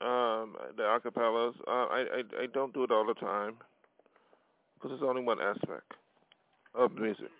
um, 0.00 0.56
the 0.76 0.82
acapellas. 0.82 1.54
Uh, 1.66 1.70
I, 1.70 2.04
I 2.18 2.42
I 2.42 2.46
don't 2.52 2.72
do 2.74 2.84
it 2.84 2.90
all 2.90 3.06
the 3.06 3.14
time 3.14 3.54
because 4.74 4.92
it's 4.94 5.02
only 5.02 5.22
one 5.22 5.40
aspect 5.40 5.92
of 6.74 6.92
music. 6.94 7.30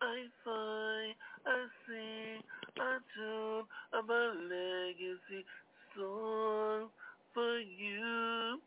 I 0.00 0.26
find, 0.44 1.14
I 1.46 1.66
sing, 1.86 2.42
I 2.78 2.98
tune 3.14 3.64
about 3.92 4.36
legacy 4.36 5.44
song 5.96 6.90
for 7.32 7.58
you. 7.58 8.60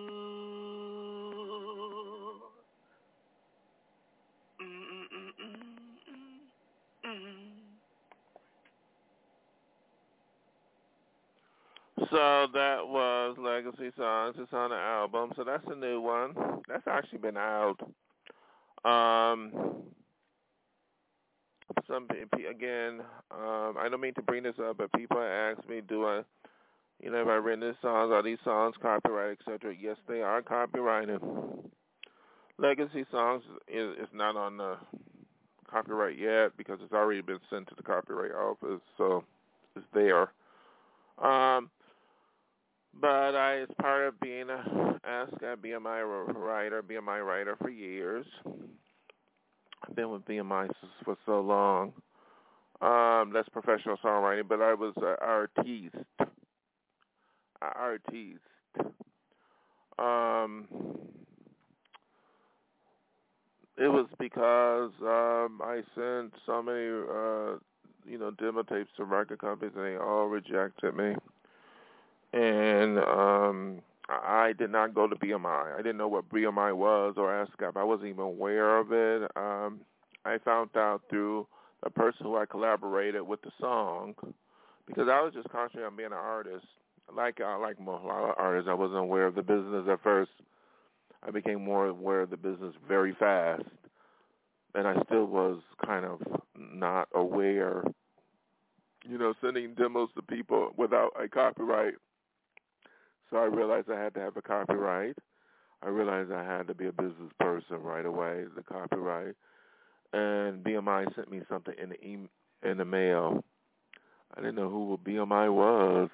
So 12.10 12.46
that 12.52 12.86
was 12.86 13.36
Legacy 13.38 13.90
Songs. 13.96 14.36
It's 14.38 14.52
on 14.52 14.70
the 14.70 14.76
album. 14.76 15.32
So 15.36 15.44
that's 15.44 15.64
a 15.66 15.74
new 15.74 16.00
one. 16.00 16.34
That's 16.68 16.86
actually 16.86 17.18
been 17.18 17.36
out. 17.36 17.78
Um, 18.84 19.52
some 21.88 22.08
again, 22.48 23.00
um, 23.30 23.76
I 23.78 23.88
don't 23.90 24.00
mean 24.00 24.14
to 24.14 24.22
bring 24.22 24.42
this 24.42 24.54
up, 24.62 24.78
but 24.78 24.92
people 24.92 25.18
ask 25.18 25.66
me, 25.68 25.80
do 25.86 26.04
I, 26.06 26.22
you 27.02 27.10
know, 27.10 27.18
have 27.18 27.28
I 27.28 27.34
written 27.34 27.68
these 27.68 27.76
songs? 27.82 28.12
Are 28.12 28.22
these 28.22 28.38
songs 28.44 28.74
copyrighted, 28.80 29.38
etc.? 29.46 29.74
Yes, 29.80 29.96
they 30.08 30.20
are 30.20 30.42
copyrighted. 30.42 31.20
Legacy 32.58 33.04
Songs 33.10 33.42
is, 33.66 33.96
is 33.98 34.08
not 34.12 34.36
on 34.36 34.56
the 34.56 34.76
copyright 35.68 36.18
yet 36.18 36.56
because 36.56 36.78
it's 36.82 36.92
already 36.92 37.20
been 37.20 37.40
sent 37.50 37.68
to 37.68 37.74
the 37.74 37.82
copyright 37.82 38.32
office, 38.32 38.80
so 38.96 39.24
it's 39.74 39.86
there. 39.92 40.30
Um, 41.18 41.70
but 43.00 43.34
I, 43.34 43.62
as 43.62 43.68
part 43.80 44.06
of 44.06 44.20
being 44.20 44.50
a 44.50 45.00
ask 45.04 45.32
a 45.42 45.56
BMI 45.56 46.34
writer, 46.34 46.82
BMI 46.82 47.26
writer 47.26 47.56
for 47.60 47.70
years, 47.70 48.24
I've 49.86 49.96
been 49.96 50.10
with 50.10 50.24
BMI 50.24 50.68
for 51.04 51.16
so 51.26 51.40
long. 51.40 51.92
Um, 52.80 53.32
that's 53.32 53.48
professional 53.50 53.96
songwriting, 53.98 54.48
but 54.48 54.60
I 54.60 54.74
was 54.74 54.92
an 54.96 55.16
artiste. 55.20 55.94
An 56.20 56.28
artiste. 57.60 58.40
Um, 59.98 60.66
it 63.76 63.88
was 63.88 64.06
because 64.18 64.92
um, 65.02 65.60
I 65.62 65.82
sent 65.94 66.32
so 66.46 66.62
many, 66.62 66.78
uh, 66.78 67.58
you 68.10 68.18
know, 68.18 68.30
demo 68.38 68.62
tapes 68.62 68.90
to 68.96 69.04
record 69.04 69.38
companies, 69.38 69.72
and 69.76 69.84
they 69.84 69.96
all 69.96 70.26
rejected 70.26 70.94
me. 70.94 71.14
And 72.32 72.98
um, 72.98 73.82
I 74.08 74.52
did 74.58 74.70
not 74.70 74.94
go 74.94 75.06
to 75.06 75.16
BMI. 75.16 75.74
I 75.74 75.78
didn't 75.78 75.96
know 75.96 76.08
what 76.08 76.28
BMI 76.28 76.76
was 76.76 77.14
or 77.16 77.28
ASCAP. 77.30 77.76
I 77.76 77.84
wasn't 77.84 78.10
even 78.10 78.20
aware 78.20 78.78
of 78.78 78.92
it. 78.92 79.30
Um, 79.36 79.80
I 80.24 80.38
found 80.44 80.70
out 80.76 81.02
through 81.08 81.46
the 81.82 81.90
person 81.90 82.26
who 82.26 82.36
I 82.36 82.46
collaborated 82.46 83.22
with 83.22 83.40
the 83.42 83.50
song 83.60 84.14
because 84.86 85.08
I 85.10 85.22
was 85.22 85.32
just 85.34 85.48
concentrating 85.50 85.86
on 85.86 85.96
being 85.96 86.06
an 86.08 86.12
artist. 86.14 86.66
Like 87.14 87.40
I 87.40 87.56
like 87.56 87.78
a 87.78 87.82
lot 87.82 88.30
of 88.30 88.34
artists, 88.38 88.68
I 88.70 88.74
wasn't 88.74 89.00
aware 89.00 89.26
of 89.26 89.34
the 89.34 89.42
business 89.42 89.86
at 89.90 90.02
first. 90.02 90.30
I 91.26 91.30
became 91.30 91.64
more 91.64 91.86
aware 91.86 92.22
of 92.22 92.30
the 92.30 92.36
business 92.36 92.74
very 92.86 93.14
fast, 93.18 93.64
and 94.74 94.86
I 94.86 94.94
still 95.06 95.26
was 95.26 95.60
kind 95.84 96.04
of 96.04 96.20
not 96.58 97.08
aware. 97.14 97.82
You 99.06 99.18
know, 99.18 99.34
sending 99.42 99.74
demos 99.74 100.08
to 100.16 100.22
people 100.22 100.72
without 100.76 101.10
a 101.22 101.28
copyright 101.28 101.94
so 103.34 103.40
I 103.40 103.46
realized 103.46 103.90
I 103.90 104.00
had 104.00 104.14
to 104.14 104.20
have 104.20 104.36
a 104.36 104.42
copyright. 104.42 105.18
I 105.82 105.88
realized 105.88 106.30
I 106.30 106.44
had 106.44 106.68
to 106.68 106.74
be 106.74 106.86
a 106.86 106.92
business 106.92 107.32
person 107.40 107.82
right 107.82 108.06
away, 108.06 108.44
the 108.54 108.62
copyright. 108.62 109.34
And 110.12 110.62
BMI 110.62 111.12
sent 111.16 111.28
me 111.32 111.40
something 111.50 111.74
in 111.76 111.88
the 111.88 111.96
e- 111.96 112.28
in 112.62 112.78
the 112.78 112.84
mail. 112.84 113.42
I 114.36 114.40
didn't 114.40 114.54
know 114.54 114.70
who 114.70 115.00
BMI 115.04 115.52
was. 115.52 116.10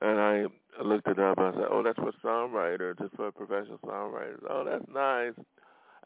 And 0.00 0.20
I 0.20 0.44
looked 0.84 1.08
it 1.08 1.18
up. 1.18 1.40
I 1.40 1.50
said, 1.52 1.66
"Oh, 1.68 1.82
that's 1.82 1.98
for 1.98 2.12
songwriter, 2.22 2.96
just 2.96 3.16
for 3.16 3.32
professional 3.32 3.78
songwriters." 3.78 4.44
Oh, 4.48 4.62
that's 4.62 4.86
nice. 4.88 5.34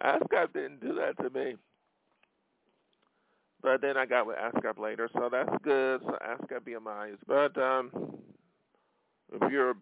ASCAP 0.03 0.55
didn't 0.55 0.81
do 0.81 0.95
that 0.95 1.19
to 1.19 1.29
me. 1.29 1.59
But 3.61 3.83
then 3.83 3.99
I 3.99 4.07
got 4.07 4.27
with 4.27 4.39
ASCAP 4.39 4.79
later, 4.79 5.11
so 5.13 5.29
that's 5.29 5.55
good. 5.63 6.01
So 6.03 6.17
ASCAP 6.23 6.61
BMIs. 6.61 7.19
But 7.27 7.57
um, 7.59 7.91
if 9.31 9.53
you're 9.53 9.75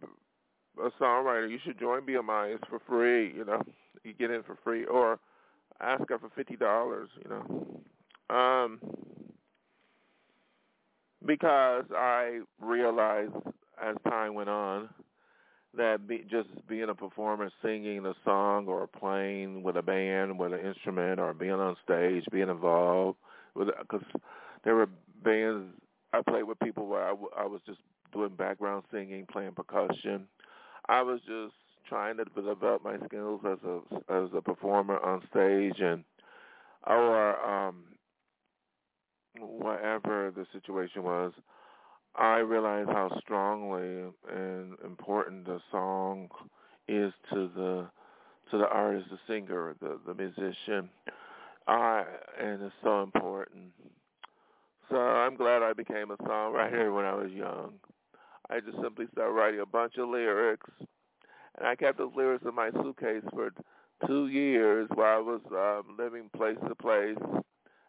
a 0.78 0.90
songwriter, 1.02 1.50
you 1.50 1.58
should 1.64 1.78
join 1.78 2.02
BMI. 2.02 2.54
It's 2.54 2.64
for 2.68 2.80
free, 2.88 3.32
you 3.34 3.44
know. 3.44 3.62
You 4.04 4.14
get 4.14 4.30
in 4.30 4.42
for 4.42 4.58
free, 4.64 4.84
or 4.84 5.18
ASCAP 5.82 6.20
for 6.20 6.30
fifty 6.34 6.56
dollars, 6.56 7.08
you 7.22 7.30
know. 7.30 8.34
Um, 8.34 8.80
because 11.24 11.84
I 11.94 12.40
realized 12.60 13.34
as 13.82 13.96
time 14.08 14.34
went 14.34 14.48
on 14.48 14.88
that 15.76 16.06
be, 16.06 16.24
just 16.30 16.48
being 16.68 16.88
a 16.88 16.94
performer, 16.94 17.50
singing 17.62 18.04
a 18.04 18.14
song 18.24 18.66
or 18.66 18.86
playing 18.86 19.62
with 19.62 19.76
a 19.76 19.82
band, 19.82 20.38
with 20.38 20.52
an 20.52 20.60
instrument, 20.60 21.18
or 21.18 21.32
being 21.32 21.52
on 21.52 21.76
stage, 21.84 22.24
being 22.30 22.48
involved 22.48 23.18
because 23.54 24.02
there 24.64 24.74
were 24.74 24.88
bands 25.24 25.66
I 26.12 26.20
played 26.28 26.44
with 26.44 26.58
people 26.60 26.86
where 26.86 27.02
I, 27.02 27.14
I 27.38 27.46
was 27.46 27.60
just 27.66 27.78
doing 28.12 28.30
background 28.36 28.84
singing, 28.92 29.26
playing 29.30 29.52
percussion, 29.52 30.26
I 30.88 31.02
was 31.02 31.20
just 31.20 31.54
trying 31.88 32.16
to 32.16 32.24
develop 32.24 32.84
my 32.84 32.96
skills 33.06 33.40
as 33.44 33.58
a 33.64 33.80
as 34.12 34.30
a 34.34 34.40
performer 34.40 34.98
on 34.98 35.22
stage 35.30 35.80
and 35.80 36.04
or 36.86 37.44
um 37.44 37.84
whatever 39.38 40.32
the 40.34 40.46
situation 40.52 41.02
was, 41.02 41.32
I 42.16 42.38
realized 42.38 42.90
how 42.90 43.10
strongly 43.20 44.12
and 44.30 44.76
important 44.84 45.46
the 45.46 45.60
song 45.70 46.28
is 46.88 47.12
to 47.32 47.50
the 47.54 47.88
to 48.50 48.58
the 48.58 48.68
artist, 48.68 49.08
the 49.10 49.18
singer, 49.26 49.74
the 49.80 49.98
the 50.06 50.14
musician. 50.14 50.90
I 51.66 52.04
and 52.40 52.62
it's 52.62 52.74
so 52.82 53.02
important. 53.02 53.72
So 54.90 54.96
I'm 54.96 55.36
glad 55.36 55.62
I 55.62 55.72
became 55.72 56.10
a 56.10 56.16
songwriter 56.18 56.94
when 56.94 57.04
I 57.04 57.14
was 57.14 57.30
young. 57.30 57.74
I 58.52 58.60
just 58.60 58.82
simply 58.82 59.06
started 59.12 59.32
writing 59.32 59.60
a 59.60 59.66
bunch 59.66 59.94
of 59.96 60.10
lyrics, 60.10 60.68
and 61.58 61.66
I 61.66 61.74
kept 61.74 61.96
those 61.96 62.12
lyrics 62.14 62.44
in 62.46 62.54
my 62.54 62.70
suitcase 62.70 63.24
for 63.32 63.50
two 64.06 64.28
years 64.28 64.88
while 64.94 65.16
I 65.16 65.20
was 65.20 65.40
um, 65.52 65.96
living 65.96 66.28
place 66.36 66.58
to 66.68 66.74
place 66.74 67.16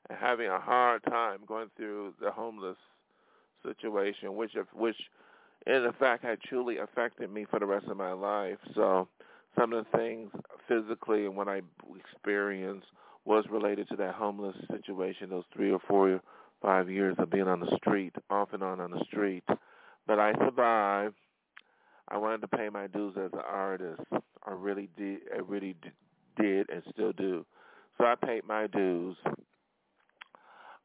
and 0.10 0.17
having 0.17 0.47
a 0.47 0.60
hard 0.60 1.04
time 1.04 1.39
going 1.45 1.69
through 1.76 2.13
the 2.21 2.32
homeless 2.32 2.78
situation, 3.65 4.36
which 4.36 4.52
which 4.73 4.95
in 5.67 5.86
fact 5.99 6.23
had 6.23 6.39
truly 6.41 6.78
affected 6.78 7.30
me 7.30 7.45
for 7.49 7.60
the 7.60 7.65
rest 7.65 7.88
of 7.88 7.97
my 7.97 8.13
life. 8.13 8.60
So 8.73 9.10
some 9.60 9.73
of 9.73 9.86
the 9.86 9.97
things 9.97 10.32
physically 10.69 11.26
and 11.26 11.36
what 11.36 11.49
I 11.49 11.62
experienced 11.99 12.88
was 13.26 13.43
related 13.52 13.89
to 13.89 13.97
that 13.97 14.15
homeless 14.15 14.56
situation, 14.71 15.30
those 15.30 15.45
three 15.54 15.71
or 15.71 15.80
four 15.89 16.21
five 16.62 16.89
years 16.89 17.15
of 17.19 17.30
being 17.30 17.49
on 17.49 17.60
the 17.60 17.76
street, 17.76 18.15
off 18.30 18.54
and 18.54 18.63
on 18.63 18.80
on 18.80 18.91
the 18.91 19.04
street. 19.06 19.43
But 20.08 20.20
I 20.20 20.34
survived. 20.34 21.16
I 22.10 22.18
wanted 22.18 22.42
to 22.42 22.48
pay 22.48 22.70
my 22.70 22.88
dues 22.88 23.16
as 23.18 23.32
an 23.34 23.39
artist. 23.48 24.02
I 24.46 24.52
really 24.52 24.89
did. 24.98 25.20
I 25.34 25.39
really 25.39 25.76
did 26.38 26.70
and 26.70 26.84
still 26.92 27.13
do. 27.13 27.46
So 27.98 28.06
I 28.06 28.16
paid 28.16 28.46
my 28.46 28.68
dues. 28.68 29.16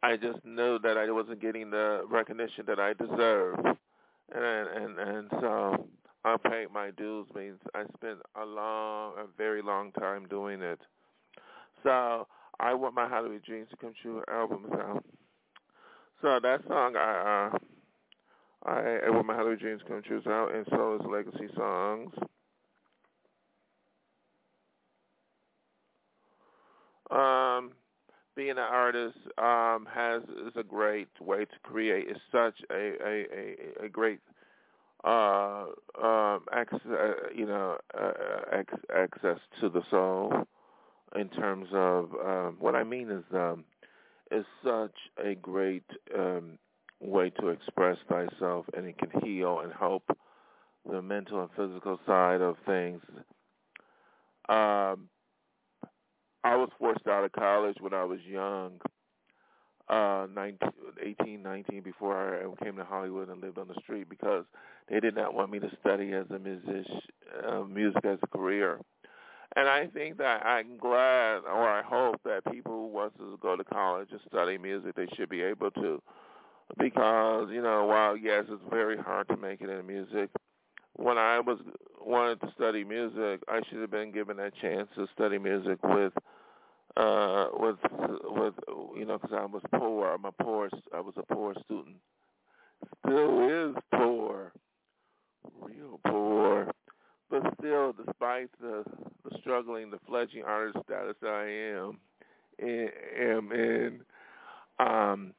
I 0.03 0.17
just 0.17 0.45
knew 0.45 0.79
that 0.81 0.97
I 0.97 1.11
wasn't 1.11 1.41
getting 1.41 1.71
the 1.71 2.03
recognition 2.09 2.65
that 2.69 2.79
I 2.79 2.93
deserved, 2.93 3.67
and 4.33 4.45
and 4.45 4.99
and 4.99 5.29
so 5.41 5.89
I 6.25 6.37
paid 6.37 6.67
my 6.73 6.91
dues. 6.93 7.27
Means 7.35 7.59
I 7.75 7.83
spent 7.97 8.19
a 8.41 8.45
long, 8.45 9.15
a 9.19 9.25
very 9.37 9.61
long 9.61 9.91
time 9.93 10.29
doing 10.29 10.63
it. 10.63 10.79
So 11.83 12.29
I 12.61 12.75
want 12.75 12.95
my 12.95 13.09
Hollywood 13.09 13.43
dreams 13.45 13.69
to 13.71 13.77
come 13.77 13.93
true 14.01 14.23
album 14.31 14.67
out. 14.73 15.05
So 16.23 16.39
that 16.43 16.61
song 16.69 16.95
I 16.97 17.51
uh 17.55 17.59
I 18.65 19.11
want 19.11 19.27
my 19.27 19.35
Hollywood 19.35 19.61
dreams 19.61 19.83
come 19.87 20.03
true 20.03 20.23
out, 20.27 20.55
and 20.55 20.67
so 20.71 20.97
is 20.97 21.07
Legacy 21.11 21.49
Songs. 21.57 22.13
Um, 27.11 27.73
being 28.37 28.51
an 28.51 28.59
artist 28.59 29.17
um, 29.39 29.87
has 29.93 30.23
is 30.47 30.53
a 30.57 30.63
great 30.63 31.09
way 31.21 31.45
to 31.45 31.59
create. 31.63 32.07
It's 32.09 32.21
such 32.31 32.55
a 32.71 32.93
a, 33.05 33.27
a, 33.33 33.87
a 33.87 33.89
great 33.89 34.21
uh, 35.05 35.67
um, 36.03 36.45
access, 36.53 36.81
uh, 36.91 37.13
you 37.35 37.47
know, 37.47 37.79
uh, 37.99 38.63
access 38.95 39.39
to 39.61 39.69
the 39.69 39.83
soul 39.91 40.33
in 41.17 41.29
terms 41.31 41.69
of 41.73 42.11
um, 42.25 42.57
what 42.59 42.75
I 42.75 42.85
mean 42.85 43.11
is 43.11 43.25
um, 43.33 43.65
is 44.31 44.45
such 44.63 44.97
a 45.25 45.35
great 45.35 45.89
um, 46.17 46.59
way 47.01 47.31
to 47.41 47.49
express 47.49 47.97
thyself, 48.09 48.67
and 48.77 48.87
it 48.87 48.99
can 48.99 49.11
heal 49.23 49.61
and 49.61 49.73
help 49.73 50.05
the 50.91 51.03
mental 51.03 51.41
and 51.41 51.51
physical 51.57 51.99
side 52.07 52.41
of 52.41 52.57
things. 52.67 53.03
Um, 54.49 55.09
I 56.45 56.57
was 56.57 56.71
forced 56.79 57.07
out 57.07 57.25
of 57.25 57.33
college 57.33 57.77
when 57.81 57.93
I 57.93 58.05
was 58.05 58.21
young, 58.27 58.81
uh, 59.89 60.27
19, 60.35 60.59
18, 61.03 61.43
19, 61.43 61.83
before 61.83 62.17
I 62.17 62.65
came 62.65 62.77
to 62.77 62.85
Hollywood 62.85 63.29
and 63.29 63.41
lived 63.41 63.59
on 63.59 63.69
the 63.69 63.81
street 63.83 64.09
because 64.09 64.45
they 64.89 65.01
did 65.01 65.15
not 65.15 65.35
want 65.35 65.51
me 65.51 65.59
to 65.59 65.71
study 65.81 66.13
as 66.13 66.27
a 66.31 66.39
musician, 66.39 67.01
uh, 67.47 67.63
music 67.65 68.05
as 68.05 68.19
a 68.23 68.27
career. 68.29 68.81
And 69.57 69.69
I 69.69 69.87
think 69.87 70.19
that 70.19 70.45
I'm 70.45 70.77
glad, 70.77 71.41
or 71.47 71.69
I 71.69 71.83
hope 71.83 72.17
that 72.25 72.53
people 72.53 72.73
who 72.73 72.87
want 72.89 73.17
to 73.19 73.39
go 73.41 73.57
to 73.57 73.65
college 73.65 74.09
and 74.11 74.21
study 74.29 74.59
music, 74.59 74.95
they 74.95 75.07
should 75.17 75.31
be 75.31 75.43
able 75.43 75.71
to 75.73 76.03
because 76.77 77.49
you 77.51 77.63
know 77.63 77.87
while 77.87 78.17
yes 78.17 78.45
it's 78.49 78.63
very 78.71 78.97
hard 78.97 79.27
to 79.29 79.37
make 79.37 79.61
it 79.61 79.71
in 79.71 79.87
music 79.87 80.29
when 80.95 81.17
i 81.17 81.41
was 81.41 81.59
wanted 82.05 82.41
to 82.41 82.53
study 82.55 82.85
music 82.85 83.41
i 83.49 83.61
should 83.69 83.81
have 83.81 83.91
been 83.91 84.13
given 84.13 84.39
a 84.39 84.51
chance 84.61 84.89
to 84.95 85.07
study 85.15 85.39
music 85.39 85.79
with 85.83 86.13
uh 86.97 87.47
with 87.55 87.77
with 88.25 88.55
you 88.97 89.05
know 89.05 89.19
because 89.19 89.37
i 89.37 89.45
was 89.45 89.63
poor. 89.77 90.09
I'm 90.09 90.25
a 90.25 90.33
poor 90.33 90.69
i 90.95 91.01
was 91.01 91.15
a 91.17 91.35
poor 91.35 91.55
student. 91.65 91.97
Still 93.05 93.71
is 93.71 93.77
poor. 93.95 94.53
Real 95.61 96.01
poor. 96.07 96.71
But 97.31 97.43
still 97.59 97.93
despite 97.93 98.51
the 98.61 98.85
the 99.25 99.39
struggling 99.41 99.91
the 99.91 99.99
fledgling 100.09 100.45
artist 100.45 100.79
status 100.85 101.17
that 101.21 101.31
i 101.31 101.49
am 101.77 101.99
am 102.61 103.53
in 103.53 104.01
um 104.81 105.33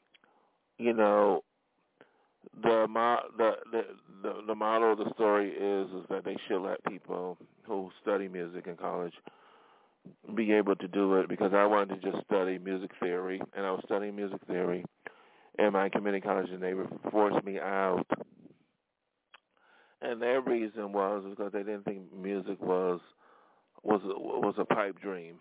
you 0.79 0.93
know, 0.93 1.43
the 2.61 2.87
the 3.37 3.51
the 4.21 4.33
the, 4.47 4.55
model 4.55 4.93
of 4.93 4.97
the 4.97 5.11
story 5.13 5.51
is 5.51 5.87
is 5.91 6.05
that 6.09 6.25
they 6.25 6.35
should 6.47 6.61
let 6.61 6.83
people 6.85 7.37
who 7.67 7.91
study 8.01 8.27
music 8.27 8.65
in 8.67 8.75
college 8.75 9.13
be 10.35 10.51
able 10.53 10.75
to 10.77 10.87
do 10.87 11.15
it 11.15 11.29
because 11.29 11.51
I 11.53 11.65
wanted 11.65 12.01
to 12.01 12.11
just 12.11 12.25
study 12.25 12.57
music 12.57 12.91
theory, 12.99 13.39
and 13.55 13.65
I 13.65 13.71
was 13.71 13.81
studying 13.85 14.15
music 14.15 14.39
theory 14.47 14.83
and 15.59 15.73
my 15.73 15.89
community 15.89 16.21
college, 16.21 16.49
and 16.49 16.63
they 16.63 16.73
forced 17.11 17.45
me 17.45 17.59
out. 17.59 18.05
And 20.01 20.21
their 20.21 20.41
reason 20.41 20.93
was 20.93 21.25
because 21.29 21.51
they 21.51 21.59
didn't 21.59 21.83
think 21.83 22.13
music 22.15 22.61
was 22.61 23.01
was 23.83 23.99
was 24.03 24.55
a 24.57 24.65
pipe 24.65 24.99
dream. 25.01 25.35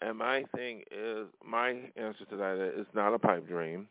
And 0.00 0.18
my 0.18 0.44
thing 0.54 0.82
is, 0.90 1.26
my 1.44 1.70
answer 1.96 2.24
to 2.30 2.36
that 2.36 2.54
is 2.54 2.72
it's 2.78 2.94
not 2.94 3.14
a 3.14 3.18
pipe 3.18 3.46
dream. 3.46 3.88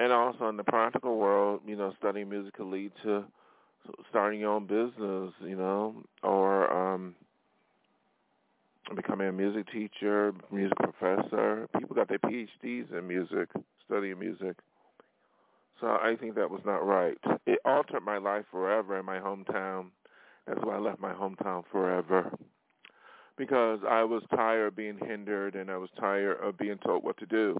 And 0.00 0.14
also 0.14 0.48
in 0.48 0.56
the 0.56 0.64
practical 0.64 1.18
world, 1.18 1.60
you 1.66 1.76
know, 1.76 1.92
studying 1.98 2.30
music 2.30 2.54
could 2.54 2.68
lead 2.68 2.90
to 3.02 3.22
starting 4.08 4.40
your 4.40 4.52
own 4.52 4.66
business, 4.66 5.34
you 5.42 5.56
know, 5.56 5.94
or 6.22 6.72
um 6.72 7.14
becoming 8.96 9.28
a 9.28 9.32
music 9.32 9.70
teacher, 9.70 10.32
music 10.50 10.76
professor. 10.78 11.68
People 11.78 11.94
got 11.94 12.08
their 12.08 12.18
PhDs 12.18 12.90
in 12.96 13.06
music, 13.06 13.50
studying 13.84 14.18
music. 14.18 14.56
So 15.82 15.88
I 15.88 16.16
think 16.18 16.34
that 16.36 16.50
was 16.50 16.62
not 16.64 16.86
right. 16.86 17.18
It 17.46 17.58
altered 17.66 18.02
my 18.02 18.16
life 18.16 18.46
forever 18.50 18.98
in 18.98 19.04
my 19.04 19.18
hometown. 19.18 19.88
That's 20.46 20.60
why 20.62 20.76
I 20.76 20.78
left 20.78 20.98
my 20.98 21.12
hometown 21.12 21.64
forever. 21.70 22.32
Because 23.36 23.80
I 23.86 24.04
was 24.04 24.22
tired 24.34 24.68
of 24.68 24.76
being 24.76 24.98
hindered 24.98 25.56
and 25.56 25.70
I 25.70 25.76
was 25.76 25.90
tired 26.00 26.38
of 26.42 26.56
being 26.56 26.78
told 26.78 27.04
what 27.04 27.18
to 27.18 27.26
do. 27.26 27.58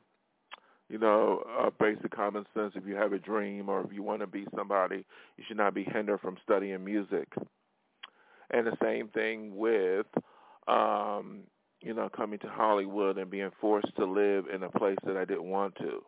You 0.91 0.99
know, 0.99 1.45
uh, 1.59 1.71
basic 1.79 2.11
common 2.11 2.45
sense. 2.53 2.73
If 2.75 2.87
you 2.87 2.97
have 2.97 3.13
a 3.13 3.19
dream 3.19 3.69
or 3.69 3.81
if 3.83 3.93
you 3.93 4.03
want 4.03 4.21
to 4.21 4.27
be 4.27 4.47
somebody, 4.57 5.05
you 5.37 5.45
should 5.47 5.57
not 5.57 5.73
be 5.73 5.85
hindered 5.85 6.21
from 6.21 6.37
studying 6.43 6.85
music. 6.85 7.29
And 8.51 8.67
the 8.67 8.77
same 8.83 9.09
thing 9.09 9.57
with 9.57 10.07
um, 10.67 11.43
you 11.81 11.95
know, 11.95 12.09
coming 12.15 12.39
to 12.41 12.49
Hollywood 12.49 13.19
and 13.19 13.31
being 13.31 13.51
forced 13.61 13.95
to 13.97 14.05
live 14.05 14.45
in 14.53 14.63
a 14.63 14.71
place 14.71 14.99
that 15.05 15.17
I 15.17 15.25
didn't 15.25 15.45
want 15.49 15.75
to. 15.77 16.03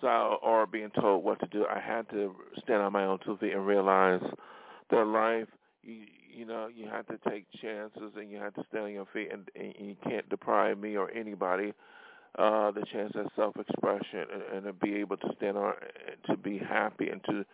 So, 0.00 0.06
or 0.06 0.66
being 0.66 0.90
told 1.00 1.24
what 1.24 1.40
to 1.40 1.46
do, 1.46 1.66
I 1.66 1.80
had 1.80 2.08
to 2.10 2.34
stand 2.62 2.82
on 2.82 2.92
my 2.92 3.04
own 3.04 3.18
two 3.24 3.36
feet 3.38 3.52
and 3.52 3.66
realize 3.66 4.22
that 4.90 5.04
life, 5.04 5.48
you, 5.82 6.04
you 6.32 6.44
know, 6.44 6.68
you 6.68 6.86
have 6.88 7.06
to 7.06 7.18
take 7.28 7.46
chances 7.60 8.12
and 8.16 8.30
you 8.30 8.38
have 8.38 8.54
to 8.54 8.64
stand 8.68 8.84
on 8.84 8.92
your 8.92 9.08
feet, 9.12 9.30
and, 9.32 9.48
and 9.56 9.74
you 9.80 9.96
can't 10.04 10.28
deprive 10.28 10.78
me 10.78 10.96
or 10.96 11.10
anybody 11.10 11.72
uh, 12.36 12.70
the 12.70 12.84
chance 12.92 13.12
of 13.14 13.26
self-expression 13.36 14.26
and, 14.32 14.42
and 14.54 14.64
to 14.66 14.72
be 14.72 14.96
able 14.96 15.16
to 15.16 15.28
stand 15.36 15.56
on, 15.56 15.74
to 16.28 16.36
be 16.36 16.58
happy, 16.58 17.08
and 17.08 17.22
to 17.24 17.44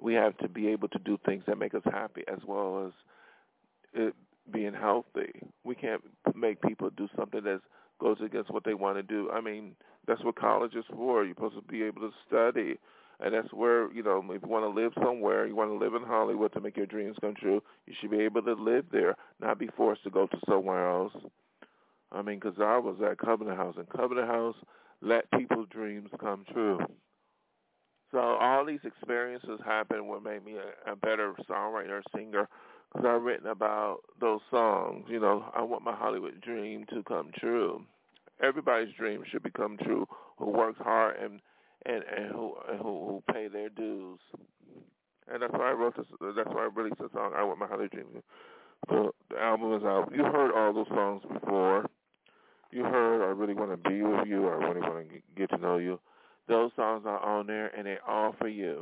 we 0.00 0.14
have 0.14 0.36
to 0.38 0.48
be 0.48 0.68
able 0.68 0.88
to 0.88 0.98
do 0.98 1.18
things 1.24 1.44
that 1.46 1.58
make 1.58 1.74
us 1.74 1.82
happy 1.84 2.22
as 2.26 2.38
well 2.46 2.86
as 2.86 2.92
it, 3.94 4.14
being 4.52 4.72
healthy. 4.74 5.32
We 5.64 5.74
can't 5.74 6.02
make 6.34 6.60
people 6.62 6.90
do 6.90 7.08
something 7.16 7.44
that 7.44 7.60
goes 8.00 8.16
against 8.24 8.50
what 8.50 8.64
they 8.64 8.74
want 8.74 8.96
to 8.96 9.02
do. 9.02 9.30
I 9.30 9.40
mean, 9.40 9.76
that's 10.06 10.24
what 10.24 10.34
college 10.36 10.74
is 10.74 10.84
for. 10.92 11.24
You're 11.24 11.34
supposed 11.34 11.54
to 11.54 11.62
be 11.62 11.82
able 11.84 12.00
to 12.00 12.10
study. 12.26 12.78
And 13.20 13.32
that's 13.32 13.52
where, 13.52 13.92
you 13.92 14.02
know, 14.02 14.24
if 14.30 14.42
you 14.42 14.48
want 14.48 14.64
to 14.64 14.82
live 14.82 14.92
somewhere, 15.00 15.46
you 15.46 15.54
want 15.54 15.70
to 15.70 15.76
live 15.76 15.94
in 15.94 16.02
Hollywood 16.02 16.52
to 16.54 16.60
make 16.60 16.76
your 16.76 16.86
dreams 16.86 17.16
come 17.20 17.34
true, 17.34 17.62
you 17.86 17.94
should 18.00 18.10
be 18.10 18.20
able 18.20 18.42
to 18.42 18.54
live 18.54 18.86
there, 18.90 19.14
not 19.40 19.60
be 19.60 19.68
forced 19.76 20.02
to 20.04 20.10
go 20.10 20.26
to 20.26 20.38
somewhere 20.48 20.90
else. 20.90 21.12
I 22.12 22.22
mean, 22.22 22.38
because 22.38 22.58
I 22.60 22.78
was 22.78 22.96
at 23.08 23.18
Covenant 23.18 23.56
House, 23.56 23.74
and 23.76 23.88
Covenant 23.88 24.28
House 24.28 24.56
let 25.00 25.30
people's 25.32 25.68
dreams 25.70 26.10
come 26.20 26.44
true. 26.52 26.78
So 28.10 28.18
all 28.18 28.66
these 28.66 28.80
experiences 28.84 29.58
happened 29.64 30.06
what 30.06 30.22
made 30.22 30.44
me 30.44 30.56
a, 30.56 30.92
a 30.92 30.96
better 30.96 31.32
songwriter, 31.48 32.02
singer, 32.14 32.48
because 32.92 33.06
I've 33.08 33.22
written 33.22 33.46
about 33.46 34.00
those 34.20 34.40
songs. 34.50 35.06
You 35.08 35.18
know, 35.18 35.50
I 35.56 35.62
want 35.62 35.82
my 35.82 35.94
Hollywood 35.94 36.40
dream 36.42 36.84
to 36.90 37.02
come 37.04 37.30
true. 37.38 37.82
Everybody's 38.42 38.94
dream 38.94 39.22
should 39.30 39.42
become 39.42 39.78
true. 39.78 40.06
Who 40.38 40.50
works 40.50 40.78
hard 40.82 41.16
and 41.16 41.40
and 41.86 42.02
and 42.04 42.32
who 42.32 42.54
and 42.70 42.78
who 42.80 43.06
who 43.06 43.32
pay 43.32 43.48
their 43.48 43.70
dues. 43.70 44.20
And 45.32 45.42
that's 45.42 45.52
why 45.52 45.70
I 45.70 45.72
wrote 45.72 45.96
this. 45.96 46.06
That's 46.36 46.48
why 46.48 46.64
I 46.64 46.68
released 46.74 46.98
the 46.98 47.08
song. 47.14 47.32
I 47.34 47.44
want 47.44 47.58
my 47.58 47.66
Hollywood 47.66 47.92
dream. 47.92 48.06
The, 48.88 49.10
the 49.30 49.40
album 49.40 49.74
is 49.74 49.84
out. 49.84 50.10
You 50.14 50.24
heard 50.24 50.52
all 50.52 50.72
those 50.74 50.88
songs 50.88 51.22
before. 51.32 51.86
You 52.72 52.84
heard 52.84 53.22
I 53.22 53.30
really 53.30 53.54
want 53.54 53.70
to 53.70 53.88
be 53.88 54.02
with 54.02 54.26
you. 54.26 54.48
I 54.48 54.52
really 54.52 54.80
want 54.80 55.08
to 55.08 55.20
get 55.36 55.50
to 55.50 55.58
know 55.58 55.76
you. 55.76 56.00
Those 56.48 56.70
songs 56.74 57.04
are 57.06 57.20
on 57.20 57.46
there, 57.46 57.66
and 57.76 57.86
they're 57.86 58.04
all 58.08 58.34
for 58.38 58.48
you. 58.48 58.80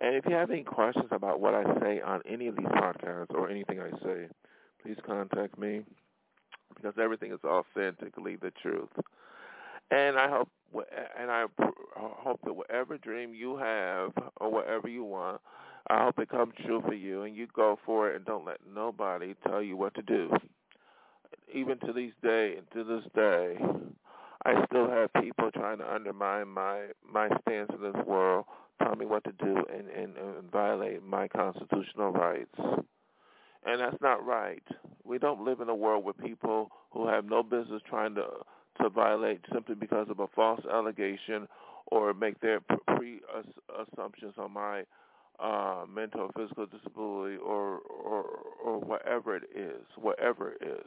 And 0.00 0.16
if 0.16 0.24
you 0.26 0.34
have 0.34 0.50
any 0.50 0.64
questions 0.64 1.08
about 1.12 1.40
what 1.40 1.54
I 1.54 1.62
say 1.80 2.00
on 2.00 2.22
any 2.28 2.48
of 2.48 2.56
these 2.56 2.66
podcasts 2.66 3.30
or 3.34 3.48
anything 3.50 3.78
I 3.78 3.90
say, 4.02 4.26
please 4.82 4.96
contact 5.06 5.58
me 5.58 5.82
because 6.74 6.94
everything 7.00 7.30
is 7.30 7.38
authentically 7.44 8.36
the 8.36 8.50
truth. 8.62 8.88
And 9.90 10.18
I 10.18 10.28
hope, 10.28 10.48
and 11.20 11.30
I 11.30 11.44
hope 11.94 12.40
that 12.44 12.54
whatever 12.54 12.96
dream 12.96 13.34
you 13.34 13.58
have 13.58 14.12
or 14.38 14.50
whatever 14.50 14.88
you 14.88 15.04
want, 15.04 15.42
I 15.88 16.04
hope 16.04 16.18
it 16.18 16.30
comes 16.30 16.54
true 16.64 16.80
for 16.86 16.94
you, 16.94 17.22
and 17.22 17.36
you 17.36 17.46
go 17.54 17.78
for 17.84 18.10
it, 18.10 18.16
and 18.16 18.24
don't 18.24 18.46
let 18.46 18.58
nobody 18.74 19.34
tell 19.46 19.62
you 19.62 19.76
what 19.76 19.94
to 19.94 20.02
do. 20.02 20.30
Even 21.54 21.78
to 21.80 21.92
this 21.92 22.12
day, 22.22 22.56
to 22.72 22.84
this 22.84 23.04
day, 23.14 23.56
I 24.44 24.64
still 24.66 24.88
have 24.88 25.12
people 25.22 25.50
trying 25.52 25.78
to 25.78 25.94
undermine 25.94 26.48
my 26.48 26.86
my 27.10 27.28
stance 27.42 27.70
in 27.74 27.82
this 27.82 28.06
world 28.06 28.46
tell 28.82 28.96
me 28.96 29.06
what 29.06 29.24
to 29.24 29.32
do 29.32 29.56
and, 29.72 29.88
and, 29.88 30.16
and 30.16 30.50
violate 30.50 31.02
my 31.02 31.28
constitutional 31.28 32.12
rights. 32.12 32.54
And 33.64 33.80
that's 33.80 34.00
not 34.00 34.24
right. 34.26 34.62
We 35.04 35.18
don't 35.18 35.44
live 35.44 35.60
in 35.60 35.68
a 35.68 35.74
world 35.74 36.04
where 36.04 36.14
people 36.14 36.70
who 36.90 37.06
have 37.06 37.24
no 37.24 37.42
business 37.42 37.82
trying 37.88 38.14
to 38.16 38.26
to 38.80 38.88
violate 38.88 39.40
simply 39.52 39.74
because 39.74 40.08
of 40.08 40.18
a 40.20 40.26
false 40.28 40.62
allegation 40.72 41.46
or 41.88 42.14
make 42.14 42.40
their 42.40 42.58
pre-assumptions 42.96 44.32
on 44.38 44.50
my 44.50 44.82
uh, 45.38 45.84
mental 45.92 46.22
or 46.22 46.30
physical 46.34 46.64
disability 46.66 47.36
or, 47.36 47.80
or 47.80 48.24
or 48.64 48.80
whatever 48.80 49.36
it 49.36 49.44
is, 49.54 49.84
whatever 49.96 50.52
it 50.52 50.66
is. 50.66 50.86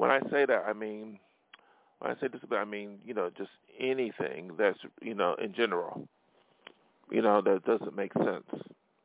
When 0.00 0.10
I 0.10 0.20
say 0.30 0.46
that, 0.46 0.64
I 0.66 0.72
mean 0.72 1.18
when 1.98 2.10
I 2.10 2.14
say 2.20 2.28
disability, 2.28 2.56
I 2.56 2.64
mean 2.64 2.98
you 3.04 3.14
know 3.14 3.30
just 3.36 3.50
anything 3.78 4.52
that's 4.58 4.78
you 5.02 5.14
know 5.14 5.34
in 5.42 5.52
general 5.54 6.08
you 7.10 7.22
know, 7.22 7.42
that 7.42 7.64
doesn't 7.64 7.96
make 7.96 8.12
sense. 8.14 8.62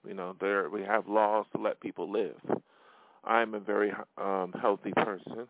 You 0.08 0.14
know, 0.14 0.36
there 0.40 0.70
we 0.70 0.84
have 0.84 1.08
laws 1.08 1.46
to 1.56 1.62
let 1.62 1.80
people 1.80 2.12
live. 2.12 2.40
I'm 3.24 3.56
a 3.56 3.60
very 3.60 3.92
um, 4.20 4.54
healthy 4.62 4.94
person. 4.96 5.48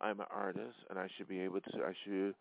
I'm 0.00 0.20
an 0.20 0.26
artist, 0.34 0.76
and 0.90 0.98
I 0.98 1.08
should 1.16 1.28
be 1.28 1.40
able 1.40 1.60
to. 1.60 1.84
I 1.86 1.94
should 2.04 2.34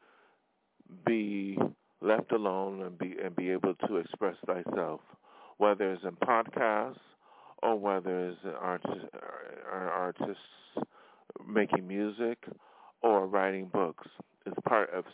be 1.05 1.57
left 2.01 2.31
alone 2.33 2.81
and 2.81 2.97
be 2.97 3.15
and 3.23 3.35
be 3.35 3.49
able 3.51 3.75
to 3.87 3.97
express 3.97 4.35
thyself, 4.45 4.99
whether 5.57 5.93
it's 5.93 6.03
in 6.03 6.17
podcasts 6.17 6.97
or 7.63 7.79
whether 7.79 8.29
it's 8.29 8.39
an 8.43 8.55
artist, 8.59 9.05
an 9.13 9.87
artist 9.87 10.39
making 11.47 11.87
music 11.87 12.37
or 13.01 13.27
writing 13.27 13.69
books. 13.71 14.07
It's 14.45 14.57
part 14.67 14.89
of 14.93 15.05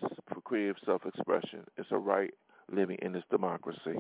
creative 0.43 0.77
self-expression. 0.86 1.65
It's 1.77 1.91
a 1.91 1.97
right 1.97 2.34
living 2.71 2.97
in 3.01 3.12
this 3.12 3.23
democracy. 3.30 3.99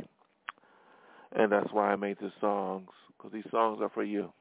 And 1.33 1.51
that's 1.51 1.71
why 1.71 1.91
I 1.91 1.95
made 1.95 2.17
these 2.21 2.31
songs, 2.39 2.89
because 3.17 3.33
these 3.33 3.51
songs 3.51 3.79
are 3.81 3.89
for 3.89 4.03
you. 4.03 4.31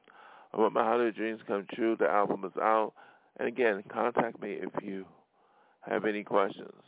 I 0.54 0.58
want 0.60 0.72
my 0.72 0.84
Hollywood 0.84 1.16
dreams 1.16 1.40
come 1.46 1.66
true. 1.74 1.96
The 1.98 2.08
album 2.08 2.44
is 2.44 2.56
out. 2.60 2.92
And 3.38 3.48
again, 3.48 3.82
contact 3.92 4.40
me 4.40 4.52
if 4.52 4.70
you 4.82 5.04
have 5.82 6.04
any 6.04 6.22
questions. 6.22 6.82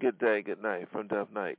Good 0.00 0.18
day, 0.18 0.42
good 0.42 0.62
night 0.62 0.88
from 0.90 1.08
Dove 1.08 1.32
Night. 1.32 1.58